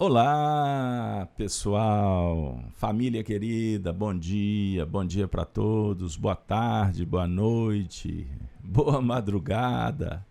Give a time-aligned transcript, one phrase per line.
[0.00, 8.24] Olá, pessoal, família querida, bom dia, bom dia para todos, boa tarde, boa noite,
[8.62, 10.24] boa madrugada.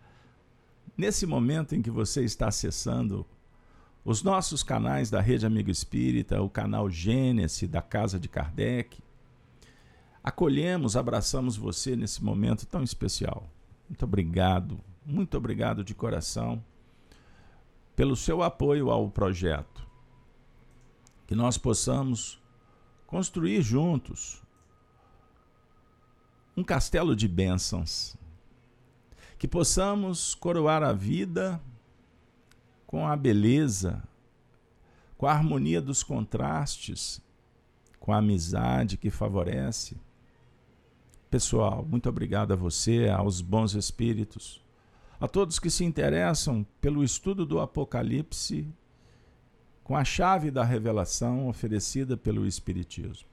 [0.96, 3.26] Nesse momento em que você está acessando
[4.02, 8.98] os nossos canais da Rede Amigo Espírita, o canal Gênesis da Casa de Kardec,
[10.24, 13.46] acolhemos, abraçamos você nesse momento tão especial.
[13.86, 16.64] Muito obrigado, muito obrigado de coração
[17.98, 19.84] pelo seu apoio ao projeto.
[21.26, 22.40] Que nós possamos
[23.08, 24.40] construir juntos
[26.56, 28.16] um castelo de bênçãos.
[29.36, 31.60] Que possamos coroar a vida
[32.86, 34.00] com a beleza,
[35.16, 37.20] com a harmonia dos contrastes,
[37.98, 39.96] com a amizade que favorece.
[41.28, 44.67] Pessoal, muito obrigado a você, aos bons espíritos
[45.20, 48.68] a todos que se interessam pelo estudo do Apocalipse
[49.82, 53.26] com a chave da revelação oferecida pelo Espiritismo.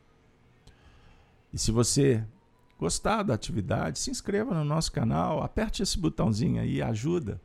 [1.54, 2.24] E se você
[2.80, 7.42] gostar da atividade, se inscreva no nosso canal, aperte esse botãozinho aí, ajuda.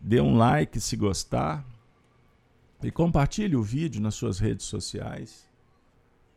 [0.00, 1.64] Dê um like se gostar
[2.82, 5.46] e compartilhe o vídeo nas suas redes sociais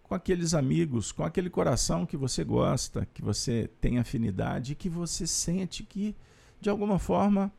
[0.09, 4.89] com aqueles amigos, com aquele coração que você gosta, que você tem afinidade e que
[4.89, 6.15] você sente que
[6.61, 7.51] de alguma forma,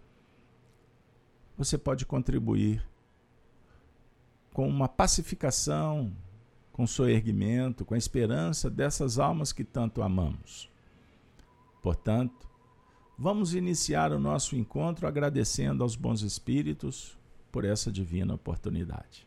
[1.56, 2.86] você pode contribuir
[4.52, 6.12] com uma pacificação,
[6.72, 10.70] com seu erguimento, com a esperança dessas almas que tanto amamos.
[11.82, 12.48] Portanto,
[13.18, 17.18] vamos iniciar o nosso encontro agradecendo aos bons espíritos
[17.50, 19.26] por essa divina oportunidade.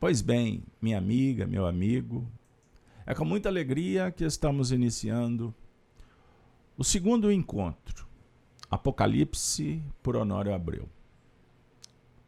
[0.00, 2.26] Pois bem, minha amiga, meu amigo,
[3.04, 5.54] é com muita alegria que estamos iniciando
[6.76, 8.05] o segundo encontro
[8.70, 10.88] Apocalipse por Honório Abreu,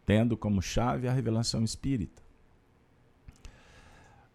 [0.06, 2.22] tendo como chave a revelação espírita.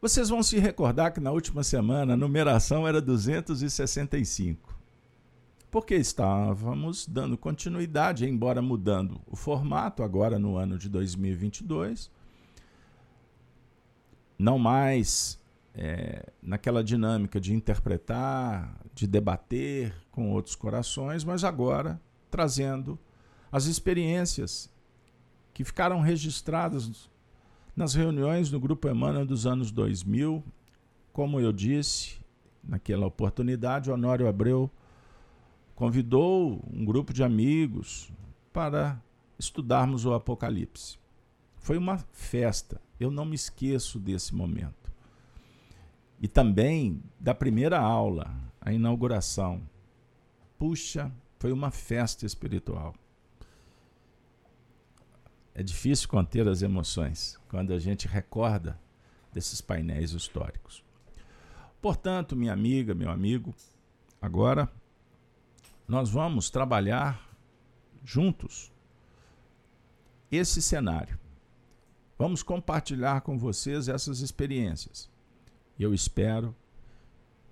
[0.02, 4.78] Vocês vão se recordar que na última semana a numeração era 265.
[5.72, 12.12] Porque estávamos dando continuidade, embora mudando o formato agora no ano de 2022,
[14.38, 15.42] não mais
[15.74, 22.00] é, naquela dinâmica de interpretar, de debater com outros corações, mas agora
[22.30, 22.98] trazendo
[23.52, 24.70] as experiências
[25.54, 27.10] que ficaram registradas
[27.76, 30.44] nas reuniões do Grupo Emmanuel dos anos 2000.
[31.12, 32.18] Como eu disse
[32.64, 34.70] naquela oportunidade, Honório Abreu
[35.76, 38.12] convidou um grupo de amigos
[38.52, 39.02] para
[39.38, 40.98] estudarmos o Apocalipse.
[41.58, 44.84] Foi uma festa, eu não me esqueço desse momento
[46.24, 49.62] e também da primeira aula, a inauguração.
[50.58, 52.96] Puxa, foi uma festa espiritual.
[55.54, 58.80] É difícil conter as emoções quando a gente recorda
[59.34, 60.84] desses painéis históricos.
[61.82, 63.54] Portanto, minha amiga, meu amigo,
[64.22, 64.72] agora
[65.86, 67.30] nós vamos trabalhar
[68.04, 68.72] juntos
[70.32, 71.20] esse cenário.
[72.18, 75.12] Vamos compartilhar com vocês essas experiências.
[75.78, 76.56] Eu espero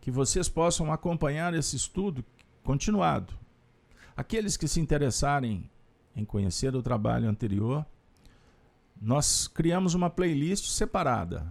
[0.01, 2.25] que vocês possam acompanhar esse estudo
[2.63, 3.33] continuado.
[4.17, 5.69] Aqueles que se interessarem
[6.15, 7.85] em conhecer o trabalho anterior,
[8.99, 11.47] nós criamos uma playlist separada.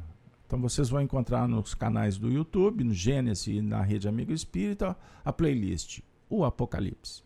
[0.46, 4.96] Então vocês vão encontrar nos canais do YouTube, no Gênesis e na Rede Amigo Espírita,
[5.24, 7.22] a playlist O Apocalipse.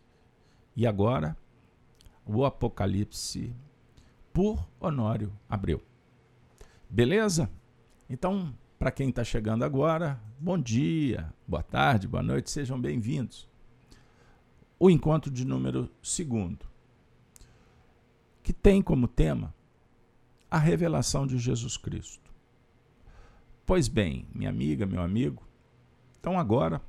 [0.75, 1.35] E agora,
[2.23, 3.51] o Apocalipse
[4.31, 5.81] por Honório Abreu.
[6.87, 7.49] Beleza?
[8.07, 8.53] Então,
[8.85, 13.49] para quem está chegando agora, bom dia, boa tarde, boa noite, sejam bem-vindos.
[14.77, 16.67] O encontro de número segundo,
[18.43, 19.51] que tem como tema
[20.51, 22.31] a revelação de Jesus Cristo.
[23.65, 25.41] Pois bem, minha amiga, meu amigo,
[26.19, 26.79] então agora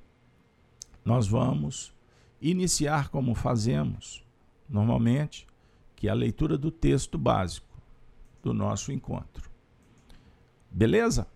[1.02, 1.94] nós vamos
[2.42, 4.22] iniciar como fazemos
[4.68, 5.46] normalmente,
[5.94, 7.80] que é a leitura do texto básico
[8.42, 9.50] do nosso encontro.
[10.70, 11.26] Beleza?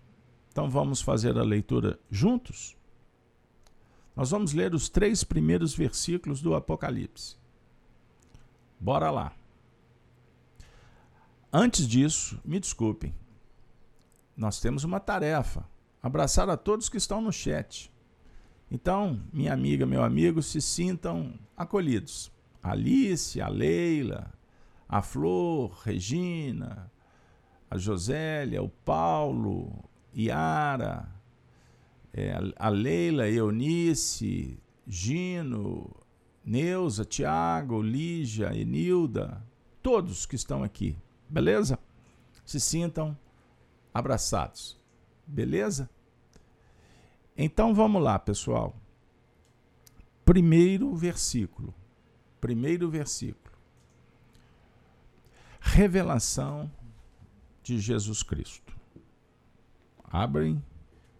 [0.51, 2.75] Então vamos fazer a leitura juntos?
[4.15, 7.37] Nós vamos ler os três primeiros versículos do Apocalipse.
[8.79, 9.33] Bora lá.
[11.53, 13.13] Antes disso, me desculpem,
[14.35, 15.65] nós temos uma tarefa:
[16.03, 17.91] abraçar a todos que estão no chat.
[18.69, 22.31] Então, minha amiga, meu amigo, se sintam acolhidos.
[22.63, 24.33] Alice, a Leila,
[24.87, 26.91] a Flor, Regina,
[27.69, 31.09] a Josélia, o Paulo, Yara,
[32.13, 35.89] é, a Leila, Eunice, Gino,
[36.43, 39.41] Neuza, Tiago, Lígia, Enilda,
[39.81, 40.97] todos que estão aqui.
[41.29, 41.79] Beleza?
[42.45, 43.17] Se sintam
[43.93, 44.77] abraçados.
[45.25, 45.89] Beleza?
[47.37, 48.75] Então vamos lá, pessoal.
[50.25, 51.73] Primeiro versículo.
[52.39, 53.55] Primeiro versículo.
[55.59, 56.71] Revelação
[57.63, 58.60] de Jesus Cristo.
[60.11, 60.61] Abrem,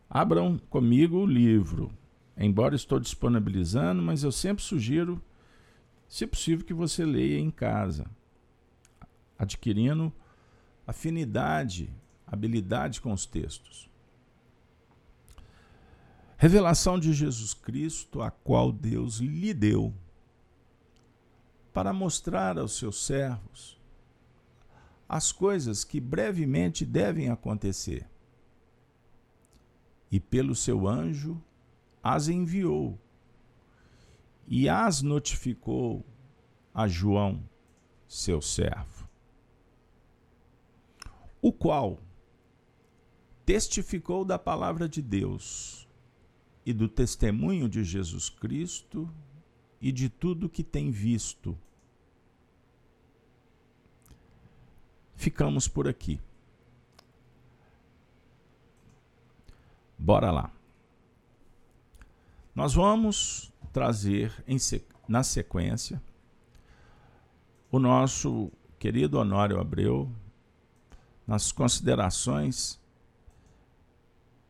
[0.09, 1.91] abram comigo o livro.
[2.35, 5.21] Embora estou disponibilizando, mas eu sempre sugiro,
[6.09, 8.05] se possível, que você leia em casa,
[9.39, 10.11] adquirindo
[10.85, 11.89] afinidade,
[12.27, 13.89] habilidade com os textos.
[16.37, 19.93] Revelação de Jesus Cristo, a qual Deus lhe deu,
[21.71, 23.79] para mostrar aos seus servos
[25.07, 28.10] as coisas que brevemente devem acontecer.
[30.11, 31.41] E pelo seu anjo
[32.03, 32.99] as enviou
[34.47, 36.05] e as notificou
[36.73, 37.41] a João,
[38.07, 39.07] seu servo,
[41.41, 41.99] o qual
[43.45, 45.87] testificou da palavra de Deus
[46.65, 49.09] e do testemunho de Jesus Cristo
[49.81, 51.57] e de tudo que tem visto.
[55.15, 56.19] Ficamos por aqui.
[60.01, 60.51] Bora lá.
[62.55, 64.57] Nós vamos trazer em,
[65.07, 66.01] na sequência
[67.71, 70.11] o nosso querido Honório Abreu
[71.27, 72.81] nas considerações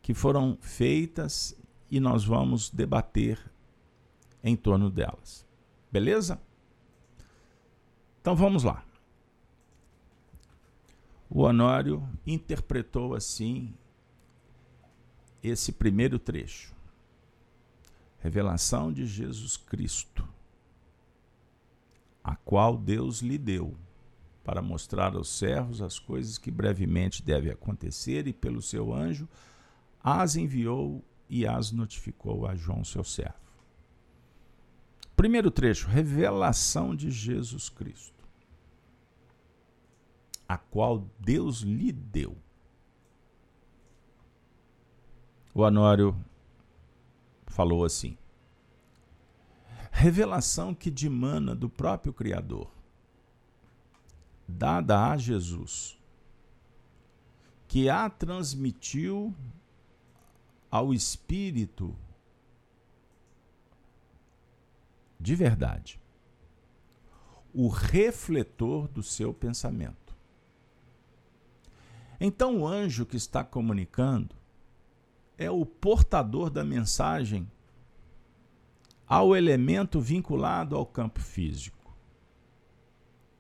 [0.02, 1.54] que foram feitas
[1.92, 3.38] e nós vamos debater
[4.42, 5.46] em torno delas.
[5.92, 6.42] Beleza?
[8.22, 8.86] Então vamos lá.
[11.30, 13.74] O Honório interpretou assim
[15.44, 16.74] esse primeiro trecho.
[18.20, 20.28] Revelação de Jesus Cristo,
[22.24, 23.76] a qual Deus lhe deu
[24.44, 29.28] para mostrar aos servos as coisas que brevemente devem acontecer e pelo seu anjo
[30.04, 33.40] as enviou e as notificou a João, seu servo.
[35.16, 38.28] Primeiro trecho, revelação de Jesus Cristo,
[40.48, 42.36] a qual Deus lhe deu.
[45.54, 46.16] O Anório
[47.48, 48.18] falou assim:
[49.92, 52.72] revelação que dimana do próprio Criador,
[54.48, 55.98] dada a Jesus,
[57.68, 59.36] que a transmitiu
[60.70, 61.96] ao espírito
[65.22, 66.02] de verdade,
[67.54, 70.16] o refletor do seu pensamento.
[72.20, 74.41] Então, o anjo que está comunicando
[75.42, 77.50] é o portador da mensagem
[79.08, 81.94] ao elemento vinculado ao campo físico,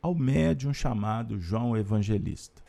[0.01, 2.62] ao médium chamado João Evangelista.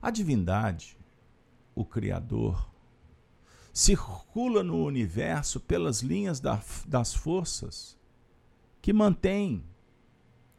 [0.00, 0.96] A divindade
[1.74, 2.70] o Criador,
[3.72, 7.98] circula no universo pelas linhas da, das forças
[8.80, 9.64] que mantêm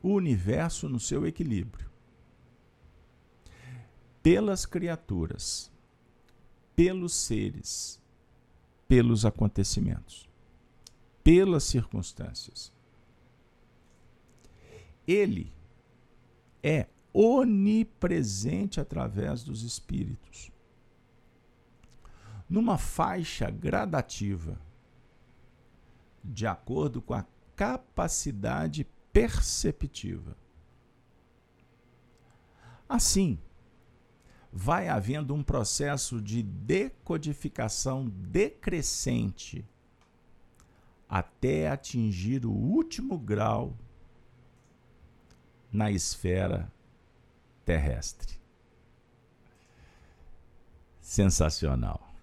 [0.03, 1.89] o universo no seu equilíbrio.
[4.21, 5.71] Pelas criaturas,
[6.75, 8.01] pelos seres,
[8.87, 10.29] pelos acontecimentos,
[11.23, 12.73] pelas circunstâncias.
[15.07, 15.53] Ele
[16.61, 20.51] é onipresente através dos espíritos
[22.49, 24.59] numa faixa gradativa,
[26.23, 30.37] de acordo com a capacidade perceptiva.
[32.87, 33.39] Assim,
[34.57, 39.65] vai havendo um processo de decodificação decrescente
[41.09, 43.77] até atingir o último grau
[45.69, 46.71] na esfera
[47.65, 48.39] terrestre.
[51.01, 52.15] Sensacional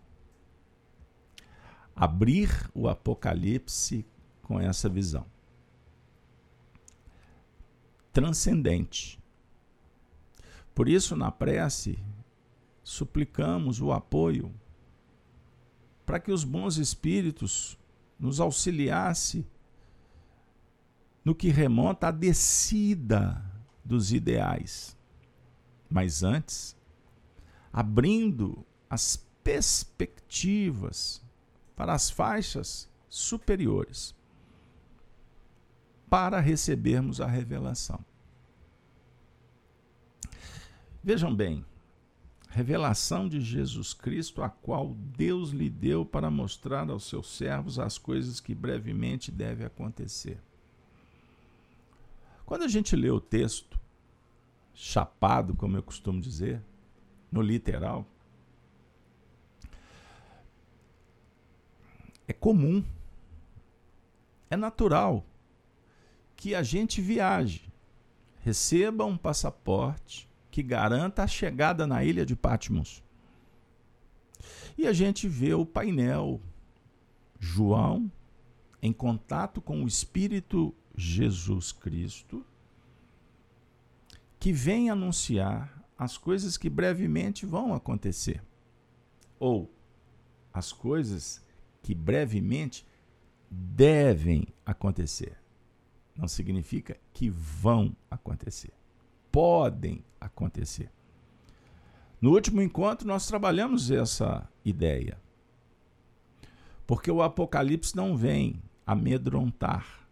[1.95, 4.07] abrir o Apocalipse
[4.43, 5.27] com essa visão.
[8.11, 9.23] Transcendente.
[10.75, 12.03] Por isso, na prece,
[12.93, 14.55] suplicamos o apoio
[16.05, 17.79] para que os bons espíritos
[18.19, 19.47] nos auxiliasse
[21.25, 23.43] no que remonta à descida
[23.85, 24.97] dos ideais.
[25.89, 26.77] Mas antes,
[27.73, 31.23] abrindo as perspectivas
[31.75, 34.15] para as faixas superiores,
[36.11, 38.05] para recebermos a revelação.
[41.03, 41.65] Vejam bem,
[42.53, 47.97] revelação de Jesus Cristo, a qual Deus lhe deu para mostrar aos seus servos as
[47.97, 50.39] coisas que brevemente devem acontecer.
[52.45, 53.81] Quando a gente lê o texto,
[54.75, 56.63] chapado, como eu costumo dizer,
[57.31, 58.07] no literal,
[62.29, 62.85] é comum,
[64.51, 65.25] é natural
[66.37, 67.67] que a gente viaje,
[68.41, 73.03] receba um passaporte que garanta a chegada na ilha de Patmos.
[74.77, 76.43] E a gente vê o painel
[77.41, 78.13] João
[78.83, 82.45] em contato com o Espírito Jesus Cristo,
[84.39, 88.43] que vem anunciar as coisas que brevemente vão acontecer,
[89.39, 89.73] ou
[90.53, 91.43] as coisas
[91.81, 92.87] que brevemente
[93.51, 95.39] devem acontecer.
[96.15, 98.82] Não significa que vão acontecer.
[99.33, 100.91] Podem acontecer.
[102.21, 105.21] No último encontro, nós trabalhamos essa ideia.
[106.87, 110.07] Porque o Apocalipse não vem amedrontar.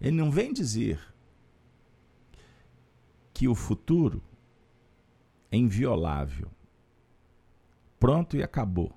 [0.00, 1.00] Ele não vem dizer
[3.32, 4.22] que o futuro
[5.50, 6.50] é inviolável.
[8.00, 8.92] Pronto e acabou.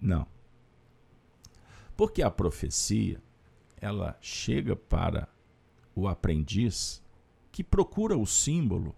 [0.00, 0.26] Não.
[1.96, 3.22] Porque a profecia,
[3.80, 5.28] ela chega para
[5.94, 7.02] o aprendiz
[7.58, 8.94] que procura o símbolo.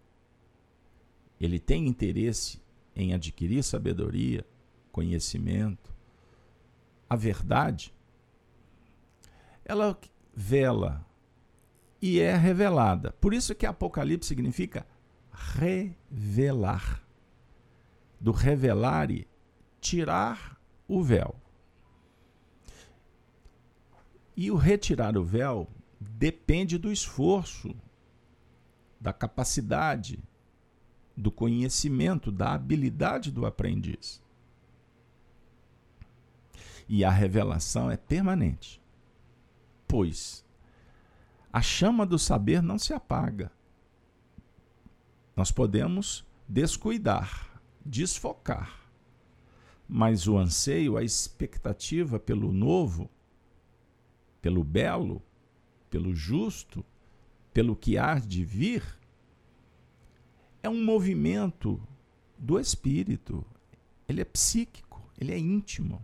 [1.41, 2.61] Ele tem interesse
[2.95, 4.47] em adquirir sabedoria,
[4.93, 5.91] conhecimento,
[7.09, 7.91] a verdade.
[9.65, 9.99] Ela
[10.35, 11.07] vela
[12.03, 13.13] e é revelada.
[13.13, 14.87] Por isso que Apocalipse significa
[15.33, 17.03] revelar.
[18.21, 19.27] Do revelar e
[19.81, 21.35] tirar o véu.
[24.37, 25.67] E o retirar o véu
[25.99, 27.75] depende do esforço,
[29.01, 30.23] da capacidade,
[31.17, 34.23] do conhecimento, da habilidade do aprendiz.
[36.89, 38.83] E a revelação é permanente,
[39.87, 40.45] pois
[41.53, 43.51] a chama do saber não se apaga.
[45.37, 48.91] Nós podemos descuidar, desfocar,
[49.89, 53.11] mas o anseio, a expectativa pelo novo
[54.41, 55.23] pelo belo,
[55.89, 56.85] pelo justo,
[57.53, 58.83] pelo que há de vir,
[60.63, 61.81] é um movimento
[62.39, 63.45] do espírito.
[64.09, 66.03] Ele é psíquico, ele é íntimo.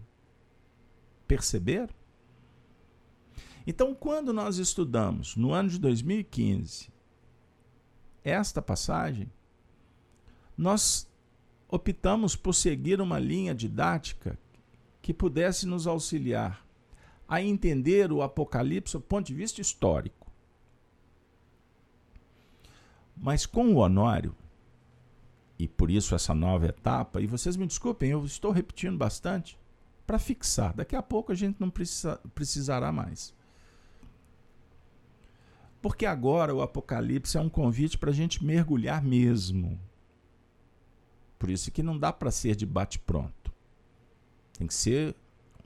[1.26, 1.90] Perceber?
[3.66, 6.88] Então, quando nós estudamos no ano de 2015
[8.22, 9.30] esta passagem,
[10.56, 11.08] nós
[11.68, 14.38] optamos por seguir uma linha didática
[15.02, 16.64] que pudesse nos auxiliar
[17.28, 20.25] a entender o Apocalipse do ponto de vista histórico.
[23.16, 24.34] Mas com o Honório,
[25.58, 29.58] e por isso essa nova etapa, e vocês me desculpem, eu estou repetindo bastante,
[30.06, 30.74] para fixar.
[30.74, 33.34] Daqui a pouco a gente não precisa, precisará mais.
[35.80, 39.80] Porque agora o Apocalipse é um convite para a gente mergulhar mesmo.
[41.38, 43.52] Por isso que não dá para ser de bate-pronto.
[44.58, 45.14] Tem que ser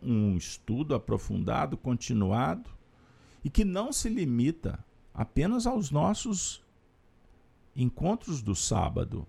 [0.02, 2.70] um estudo aprofundado, continuado,
[3.44, 6.62] e que não se limita apenas aos nossos
[7.74, 9.26] encontros do sábado.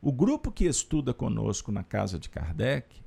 [0.00, 3.00] O grupo que estuda conosco na casa de Kardec,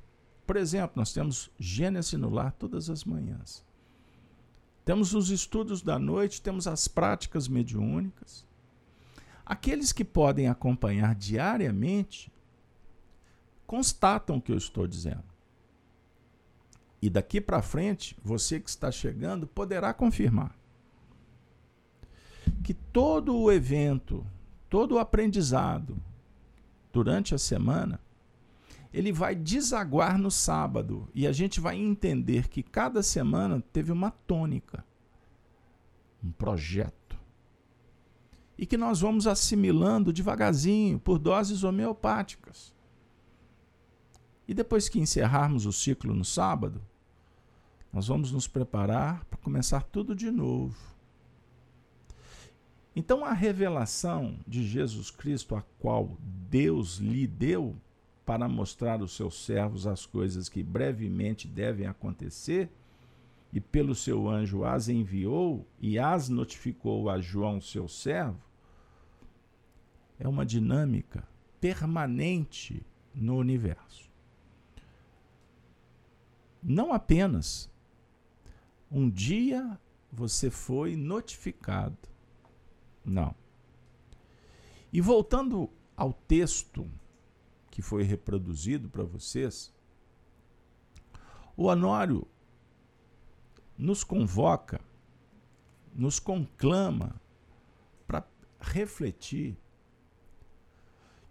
[0.46, 3.64] por exemplo, nós temos Gênesis no lar todas as manhãs.
[4.84, 8.46] Temos os estudos da noite, temos as práticas mediúnicas.
[9.44, 12.32] Aqueles que podem acompanhar diariamente
[13.66, 15.24] constatam o que eu estou dizendo.
[17.02, 20.56] E daqui para frente, você que está chegando poderá confirmar
[22.66, 24.26] que todo o evento,
[24.68, 25.96] todo o aprendizado
[26.92, 28.00] durante a semana,
[28.92, 34.10] ele vai desaguar no sábado e a gente vai entender que cada semana teve uma
[34.10, 34.84] tônica,
[36.20, 37.16] um projeto.
[38.58, 42.74] E que nós vamos assimilando devagarzinho por doses homeopáticas.
[44.48, 46.82] E depois que encerrarmos o ciclo no sábado,
[47.92, 50.95] nós vamos nos preparar para começar tudo de novo.
[52.96, 56.16] Então, a revelação de Jesus Cristo, a qual
[56.48, 57.76] Deus lhe deu
[58.24, 62.70] para mostrar aos seus servos as coisas que brevemente devem acontecer,
[63.52, 68.40] e pelo seu anjo as enviou e as notificou a João, seu servo,
[70.18, 71.22] é uma dinâmica
[71.60, 72.82] permanente
[73.14, 74.06] no universo
[76.66, 77.70] não apenas
[78.90, 79.78] um dia
[80.10, 81.96] você foi notificado.
[83.06, 83.34] Não.
[84.92, 86.90] E voltando ao texto
[87.70, 89.72] que foi reproduzido para vocês,
[91.56, 92.26] o Honório
[93.78, 94.80] nos convoca,
[95.94, 97.18] nos conclama
[98.60, 99.56] refletir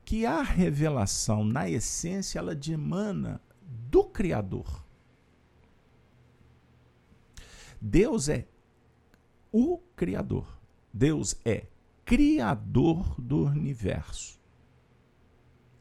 [0.03, 4.83] que a revelação, na essência, ela demana do Criador.
[7.81, 8.47] Deus é
[9.51, 10.54] o Criador.
[10.95, 11.65] Deus é
[12.05, 14.39] Criador do universo.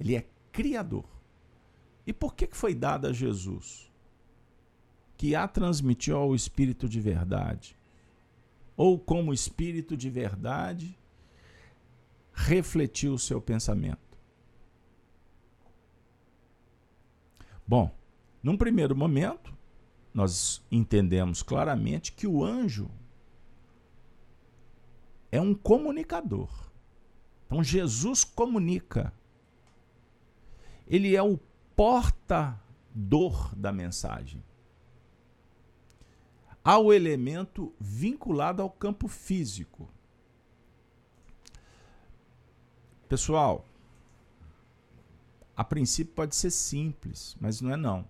[0.00, 1.04] Ele é Criador.
[2.04, 3.88] E por que foi dada a Jesus?
[5.16, 7.76] Que a transmitiu ao Espírito de verdade.
[8.76, 10.98] Ou como Espírito de verdade,
[12.32, 14.18] refletiu o seu pensamento.
[17.64, 17.96] Bom,
[18.42, 19.54] num primeiro momento,
[20.12, 22.90] nós entendemos claramente que o anjo
[25.34, 26.48] é um comunicador.
[27.44, 29.12] Então Jesus comunica.
[30.86, 31.40] Ele é o
[31.74, 34.44] portador da mensagem.
[36.62, 39.88] Há o elemento vinculado ao campo físico.
[43.08, 43.66] Pessoal,
[45.56, 48.06] a princípio pode ser simples, mas não é não.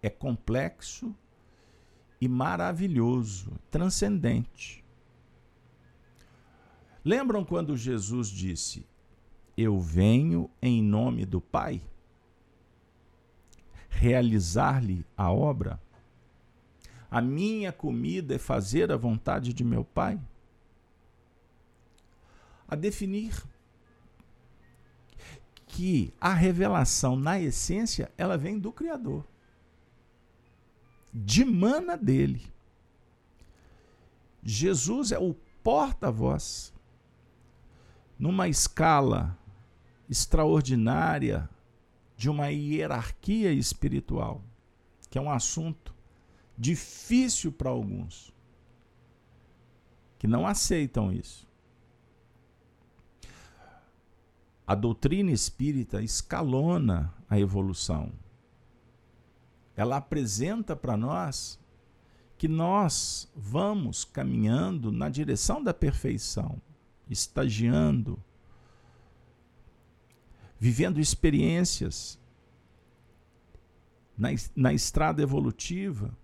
[0.00, 1.12] É complexo
[2.20, 4.83] e maravilhoso, transcendente.
[7.04, 8.86] Lembram quando Jesus disse:
[9.56, 11.82] Eu venho em nome do Pai?
[13.90, 15.80] Realizar-lhe a obra?
[17.10, 20.20] A minha comida é fazer a vontade de meu Pai?
[22.66, 23.44] A definir
[25.66, 29.24] que a revelação, na essência, ela vem do Criador.
[31.12, 32.42] Dimana dele.
[34.42, 36.73] Jesus é o porta-voz.
[38.24, 39.36] Numa escala
[40.08, 41.46] extraordinária
[42.16, 44.42] de uma hierarquia espiritual,
[45.10, 45.94] que é um assunto
[46.56, 48.32] difícil para alguns,
[50.18, 51.46] que não aceitam isso.
[54.66, 58.10] a doutrina espírita escalona a evolução.
[59.76, 61.60] Ela apresenta para nós
[62.38, 66.58] que nós vamos caminhando na direção da perfeição,
[67.08, 68.22] estagiando,
[70.58, 72.18] vivendo experiências
[74.16, 76.16] na, na estrada evolutiva,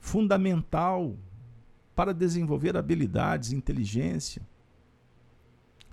[0.00, 1.16] fundamental
[1.94, 4.42] para desenvolver habilidades, inteligência.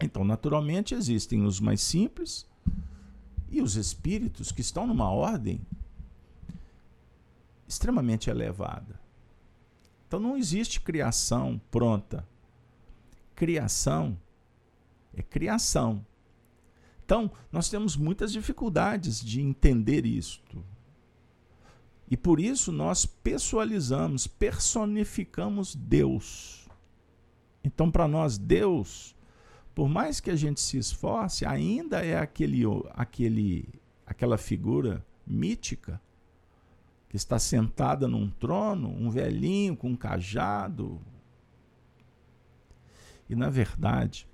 [0.01, 2.47] Então, naturalmente, existem os mais simples
[3.49, 5.61] e os espíritos que estão numa ordem
[7.67, 8.99] extremamente elevada.
[10.07, 12.25] Então, não existe criação pronta.
[13.37, 14.19] Criação
[15.13, 16.05] é criação.
[17.05, 20.61] Então, nós temos muitas dificuldades de entender isto.
[22.11, 26.67] E por isso nós pessoalizamos, personificamos Deus.
[27.63, 29.15] Então, para nós, Deus
[29.77, 32.63] por mais que a gente se esforce, ainda é aquele,
[32.95, 33.69] aquele,
[34.07, 36.01] aquela figura mítica
[37.07, 40.99] que está sentada num trono, um velhinho com um cajado.
[43.29, 44.27] E na verdade,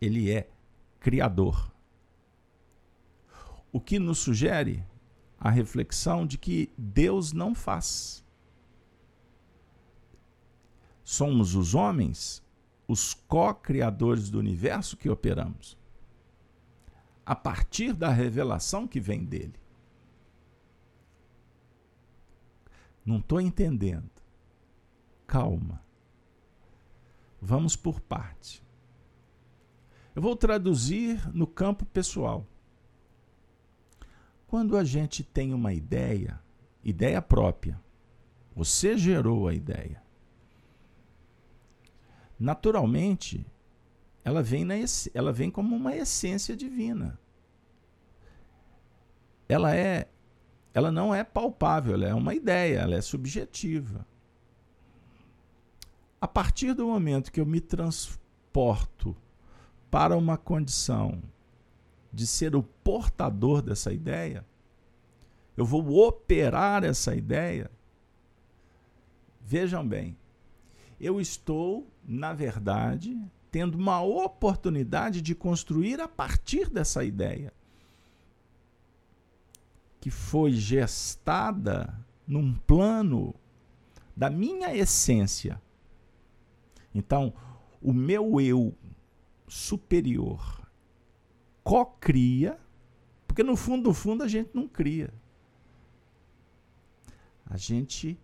[0.00, 0.48] ele é
[1.00, 1.72] criador.
[3.72, 4.84] O que nos sugere
[5.38, 8.24] a reflexão de que Deus não faz.
[11.02, 12.42] Somos os homens
[12.86, 15.78] os co-criadores do universo que operamos.
[17.24, 19.58] A partir da revelação que vem dele.
[23.04, 24.10] Não estou entendendo.
[25.26, 25.82] Calma.
[27.44, 28.62] Vamos por parte.
[30.14, 32.46] Eu vou traduzir no campo pessoal.
[34.46, 36.40] Quando a gente tem uma ideia,
[36.84, 37.78] ideia própria,
[38.54, 40.02] você gerou a ideia
[42.42, 43.46] naturalmente,
[44.24, 44.74] ela vem, na,
[45.14, 47.18] ela vem como uma essência divina.
[49.48, 50.08] Ela é
[50.74, 54.06] ela não é palpável, ela é uma ideia, ela é subjetiva.
[56.22, 59.16] A partir do momento que eu me transporto
[59.90, 61.20] para uma condição
[62.12, 64.46] de ser o portador dessa ideia,
[65.56, 67.68] eu vou operar essa ideia.
[69.40, 70.16] Vejam bem,
[71.00, 77.52] eu estou, na verdade, tendo uma oportunidade de construir a partir dessa ideia
[80.00, 81.92] que foi gestada
[82.24, 83.34] num plano
[84.16, 85.60] da minha essência.
[86.94, 87.32] Então,
[87.80, 88.74] o meu eu
[89.46, 90.60] superior
[91.64, 92.58] co-cria,
[93.26, 95.12] porque no fundo, no fundo, a gente não cria.
[97.46, 98.18] A gente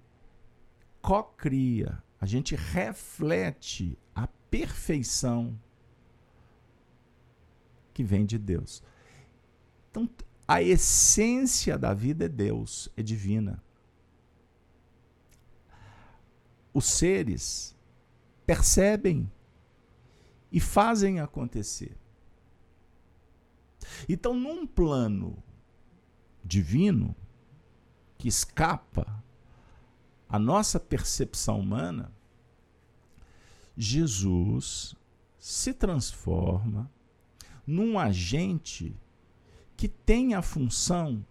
[1.01, 5.59] co-cria a gente reflete a perfeição
[7.95, 8.83] que vem de Deus.
[9.91, 10.09] Então,
[10.47, 13.63] a essência da vida é Deus, é divina.
[16.75, 17.77] Os seres
[18.49, 19.31] percebem
[20.51, 21.95] e fazem acontecer.
[24.09, 25.37] Então, num plano
[26.43, 27.15] divino
[28.17, 29.23] que escapa
[30.27, 32.11] à nossa percepção humana,
[33.77, 34.97] Jesus
[35.39, 36.91] se transforma
[37.67, 38.97] num agente
[39.77, 41.23] que tem a função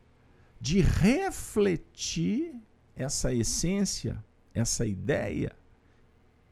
[0.61, 2.53] de refletir
[2.95, 5.55] essa essência, essa ideia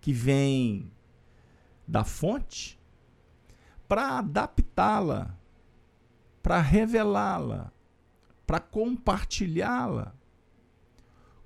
[0.06, 0.92] que vem
[1.88, 2.80] da fonte,
[3.88, 5.36] para adaptá-la,
[6.44, 7.74] para revelá-la,
[8.46, 10.16] para compartilhá-la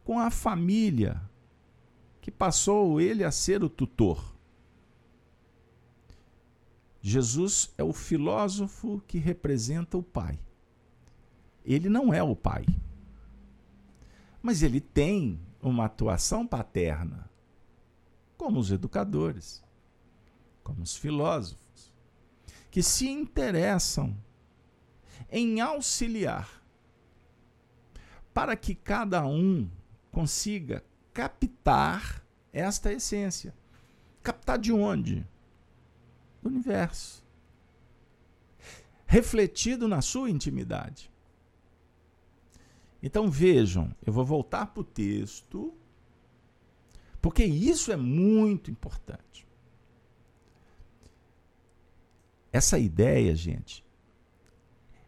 [0.04, 1.22] com a família
[2.20, 4.36] que passou ele a ser o tutor.
[7.02, 10.38] Jesus é o filósofo que representa o Pai.
[11.64, 12.66] Ele não é o Pai.
[14.42, 17.29] Mas ele tem uma atuação paterna,
[18.40, 19.64] como os educadores,
[20.64, 21.94] como os filósofos,
[22.72, 24.18] que se interessam
[25.30, 26.64] em auxiliar
[28.34, 29.70] para que cada um
[30.12, 33.54] consiga captar esta essência.
[34.24, 35.28] Captar de onde?
[36.42, 37.24] do universo.
[39.06, 41.12] Refletido na sua intimidade.
[43.02, 45.74] Então vejam, eu vou voltar para o texto,
[47.22, 49.48] porque isso é muito importante.
[52.52, 53.86] Essa ideia, gente,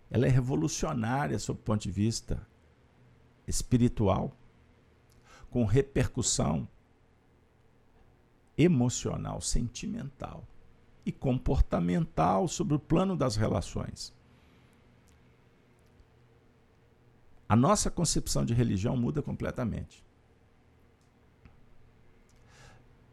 [0.10, 2.46] ela é revolucionária sob o ponto de vista
[3.48, 4.36] espiritual,
[5.50, 6.68] com repercussão
[8.58, 10.46] emocional, sentimental
[11.06, 14.14] e comportamental sobre o plano das relações.
[17.50, 20.06] A nossa concepção de religião muda completamente.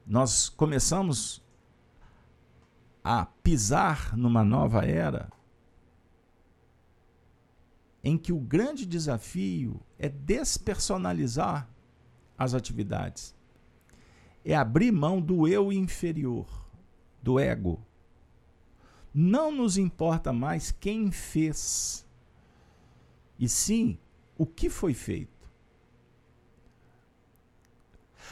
[0.08, 1.44] Nós começamos
[3.04, 5.30] a pisar numa nova era
[8.02, 11.68] em que o grande desafio é despersonalizar
[12.38, 13.34] as atividades,
[14.42, 16.48] é abrir mão do eu inferior
[17.22, 17.78] do ego.
[19.12, 22.06] Não nos importa mais quem fez,
[23.38, 23.98] e sim
[24.38, 25.37] o que foi feito.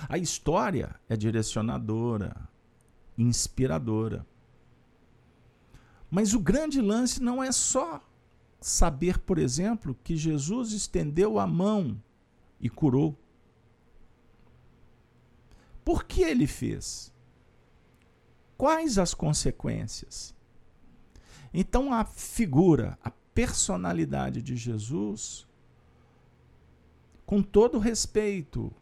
[0.08, 2.48] A história é direcionadora,
[3.16, 4.26] inspiradora.
[6.10, 8.00] Mas o grande lance não é só
[8.60, 12.02] saber, por exemplo, que Jesus estendeu a mão
[12.60, 13.18] e curou.
[15.84, 17.12] Por que ele fez?
[18.56, 20.34] Quais as consequências?
[21.52, 25.46] Então, a figura, a personalidade de Jesus,
[27.24, 28.72] com todo respeito,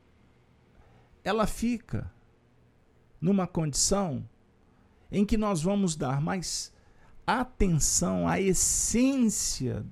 [1.24, 2.12] ela fica
[3.20, 4.28] numa condição
[5.10, 6.72] em que nós vamos dar mais
[7.26, 9.84] atenção à essência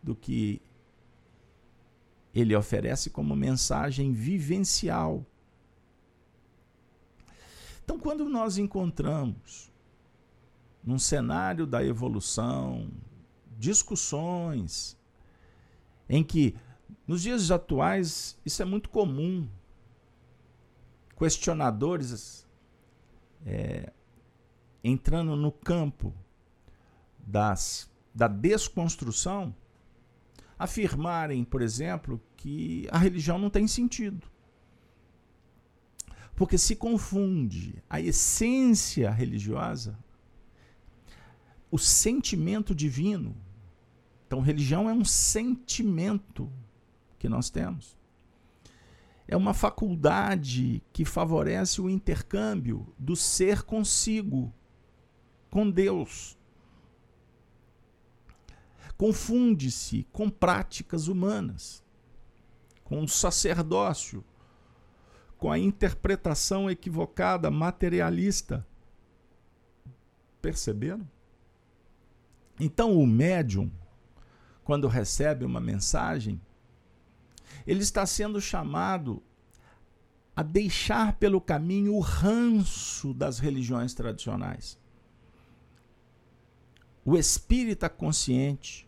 [0.00, 0.62] do que
[2.32, 5.26] ele oferece como mensagem vivencial.
[7.82, 9.72] Então, quando nós encontramos
[10.84, 12.88] num cenário da evolução,
[13.58, 14.96] discussões,
[16.08, 16.54] em que
[17.06, 19.48] nos dias atuais isso é muito comum,
[21.16, 22.46] questionadores
[23.44, 23.92] é,
[24.84, 26.14] entrando no campo
[27.18, 29.54] das, da desconstrução,
[30.58, 34.26] afirmarem, por exemplo, que a religião não tem sentido.
[36.34, 39.98] Porque se confunde a essência religiosa,
[41.70, 43.36] o sentimento divino.
[44.26, 46.52] Então, religião é um sentimento
[47.18, 47.95] que nós temos.
[49.28, 54.52] É uma faculdade que favorece o intercâmbio do ser consigo,
[55.50, 56.38] com Deus.
[58.96, 61.84] Confunde-se com práticas humanas,
[62.84, 64.24] com o sacerdócio,
[65.36, 68.66] com a interpretação equivocada, materialista.
[70.40, 71.06] Perceberam?
[72.58, 73.70] Então, o médium,
[74.64, 76.40] quando recebe uma mensagem,
[77.66, 79.22] ele está sendo chamado
[80.34, 84.78] a deixar pelo caminho o ranço das religiões tradicionais.
[87.04, 88.86] O espírita consciente,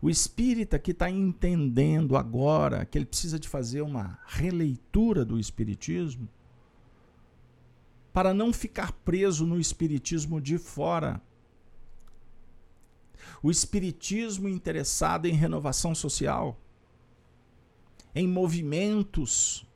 [0.00, 6.28] o espírita que está entendendo agora que ele precisa de fazer uma releitura do espiritismo,
[8.12, 11.20] para não ficar preso no espiritismo de fora.
[13.42, 16.58] O espiritismo interessado em renovação social,
[18.14, 19.66] em movimentos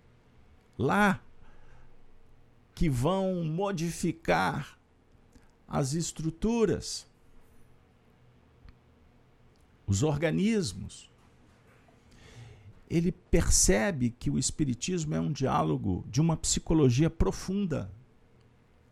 [0.78, 1.22] lá
[2.74, 4.78] que vão modificar
[5.68, 7.06] as estruturas,
[9.86, 11.10] os organismos.
[12.88, 17.90] Ele percebe que o Espiritismo é um diálogo de uma psicologia profunda,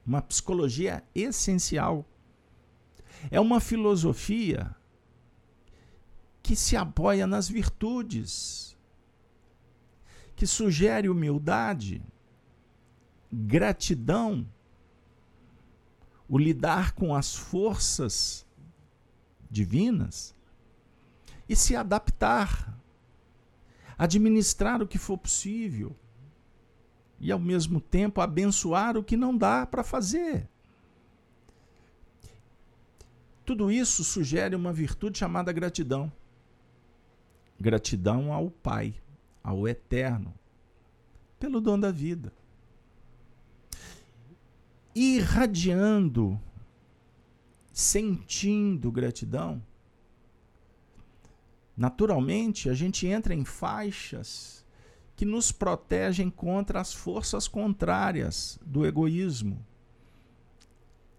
[0.07, 2.07] uma psicologia essencial.
[3.31, 4.75] É uma filosofia
[6.43, 8.72] que se apoia nas virtudes,
[10.43, 12.03] que sugere humildade,
[13.33, 14.45] gratidão,
[16.29, 18.45] o lidar com as forças
[19.49, 20.35] divinas
[21.49, 22.77] e se adaptar,
[23.97, 25.95] administrar o que for possível
[27.21, 30.49] e, ao mesmo tempo, abençoar o que não dá para fazer.
[33.45, 36.13] Tudo isso sugere uma virtude chamada gratidão.
[37.61, 39.01] Gratidão ao Pai,
[39.43, 40.35] ao Eterno,
[41.39, 42.33] pelo dom da vida
[44.95, 46.39] irradiando,
[47.73, 49.63] sentindo gratidão,
[51.77, 54.65] naturalmente a gente entra em faixas
[55.17, 59.65] que nos protegem contra as forças contrárias do egoísmo,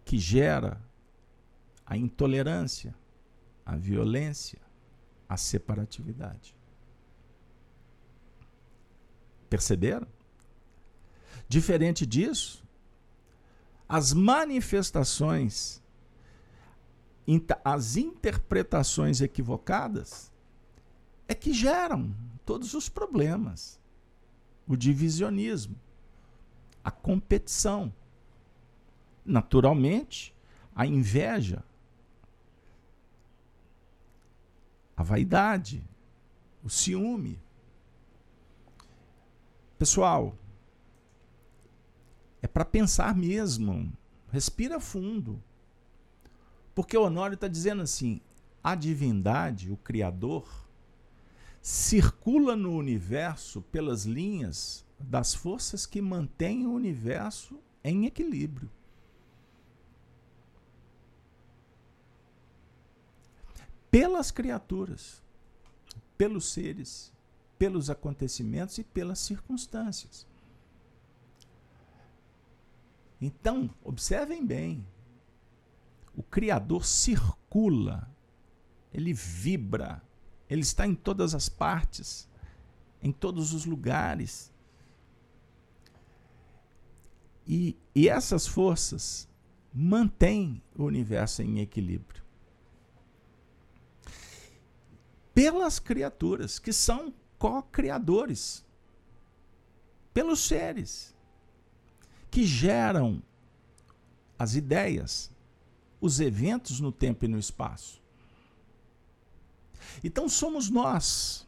[0.06, 0.80] que gera
[1.86, 2.94] a intolerância,
[3.66, 4.60] a violência,
[5.28, 6.56] a separatividade.
[9.54, 10.08] Perceberam?
[11.48, 12.66] Diferente disso,
[13.88, 15.80] as manifestações,
[17.63, 20.32] as interpretações equivocadas,
[21.28, 23.80] é que geram todos os problemas.
[24.68, 25.80] O divisionismo,
[26.84, 27.94] a competição,
[29.24, 30.34] naturalmente,
[30.74, 31.63] a inveja,
[34.98, 35.88] a vaidade,
[36.63, 37.39] o ciúme.
[39.84, 40.34] Pessoal,
[42.41, 43.91] é para pensar mesmo.
[44.32, 45.43] Respira fundo.
[46.74, 48.22] Porque o Honório está dizendo assim:
[48.63, 50.48] a divindade, o Criador,
[51.62, 58.72] circula no universo pelas linhas das forças que mantêm o universo em equilíbrio.
[63.91, 65.22] Pelas criaturas,
[66.17, 67.12] pelos seres,
[67.58, 70.28] pelos acontecimentos e pelas circunstâncias.
[73.22, 74.86] Então, observem bem.
[76.16, 78.10] O Criador circula,
[78.94, 80.02] ele vibra,
[80.50, 82.28] ele está em todas as partes,
[83.02, 84.52] em todos os lugares.
[87.48, 89.28] E, e essas forças
[89.74, 92.22] mantêm o universo em equilíbrio.
[95.34, 98.65] Pelas criaturas, que são co-criadores,
[100.13, 101.13] pelos seres
[102.32, 103.21] que geram
[104.39, 105.29] as ideias,
[105.99, 108.01] os eventos no tempo e no espaço.
[110.01, 111.45] Então somos nós,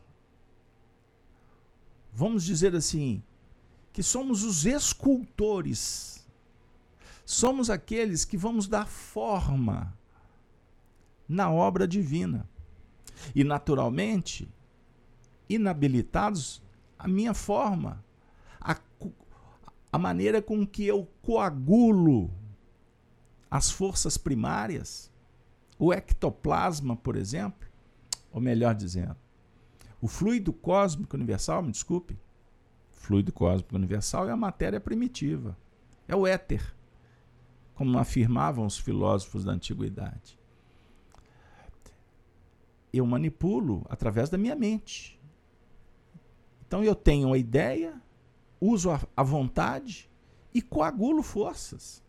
[2.12, 3.24] vamos dizer assim,
[3.94, 6.28] que somos os escultores,
[7.26, 9.98] somos aqueles que vamos dar forma
[11.26, 12.46] na obra divina.
[13.34, 14.54] E naturalmente,
[15.50, 16.62] inabilitados,
[16.98, 18.04] a minha forma,
[18.60, 18.76] a
[19.96, 22.30] a maneira com que eu coagulo
[23.50, 25.10] as forças primárias,
[25.80, 27.66] o ectoplasma, por exemplo,
[28.34, 29.16] ou melhor dizendo,
[30.02, 32.20] o fluido cósmico universal, me desculpe,
[32.92, 35.58] fluido cósmico universal é a matéria primitiva,
[36.10, 36.76] é o éter,
[37.74, 40.38] como afirmavam os filósofos da antiguidade.
[42.92, 45.18] Eu manipulo através da minha mente.
[46.68, 48.02] Então eu tenho a ideia,
[48.60, 50.10] uso a, a vontade
[50.54, 52.04] e coagulo forças.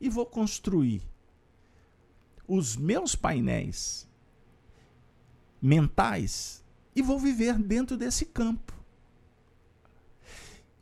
[0.00, 1.02] E vou construir
[2.46, 4.08] os meus painéis
[5.60, 8.72] mentais e vou viver dentro desse campo.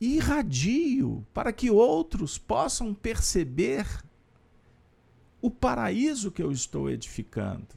[0.00, 3.86] E irradio para que outros possam perceber
[5.42, 7.68] o paraíso que eu estou edificando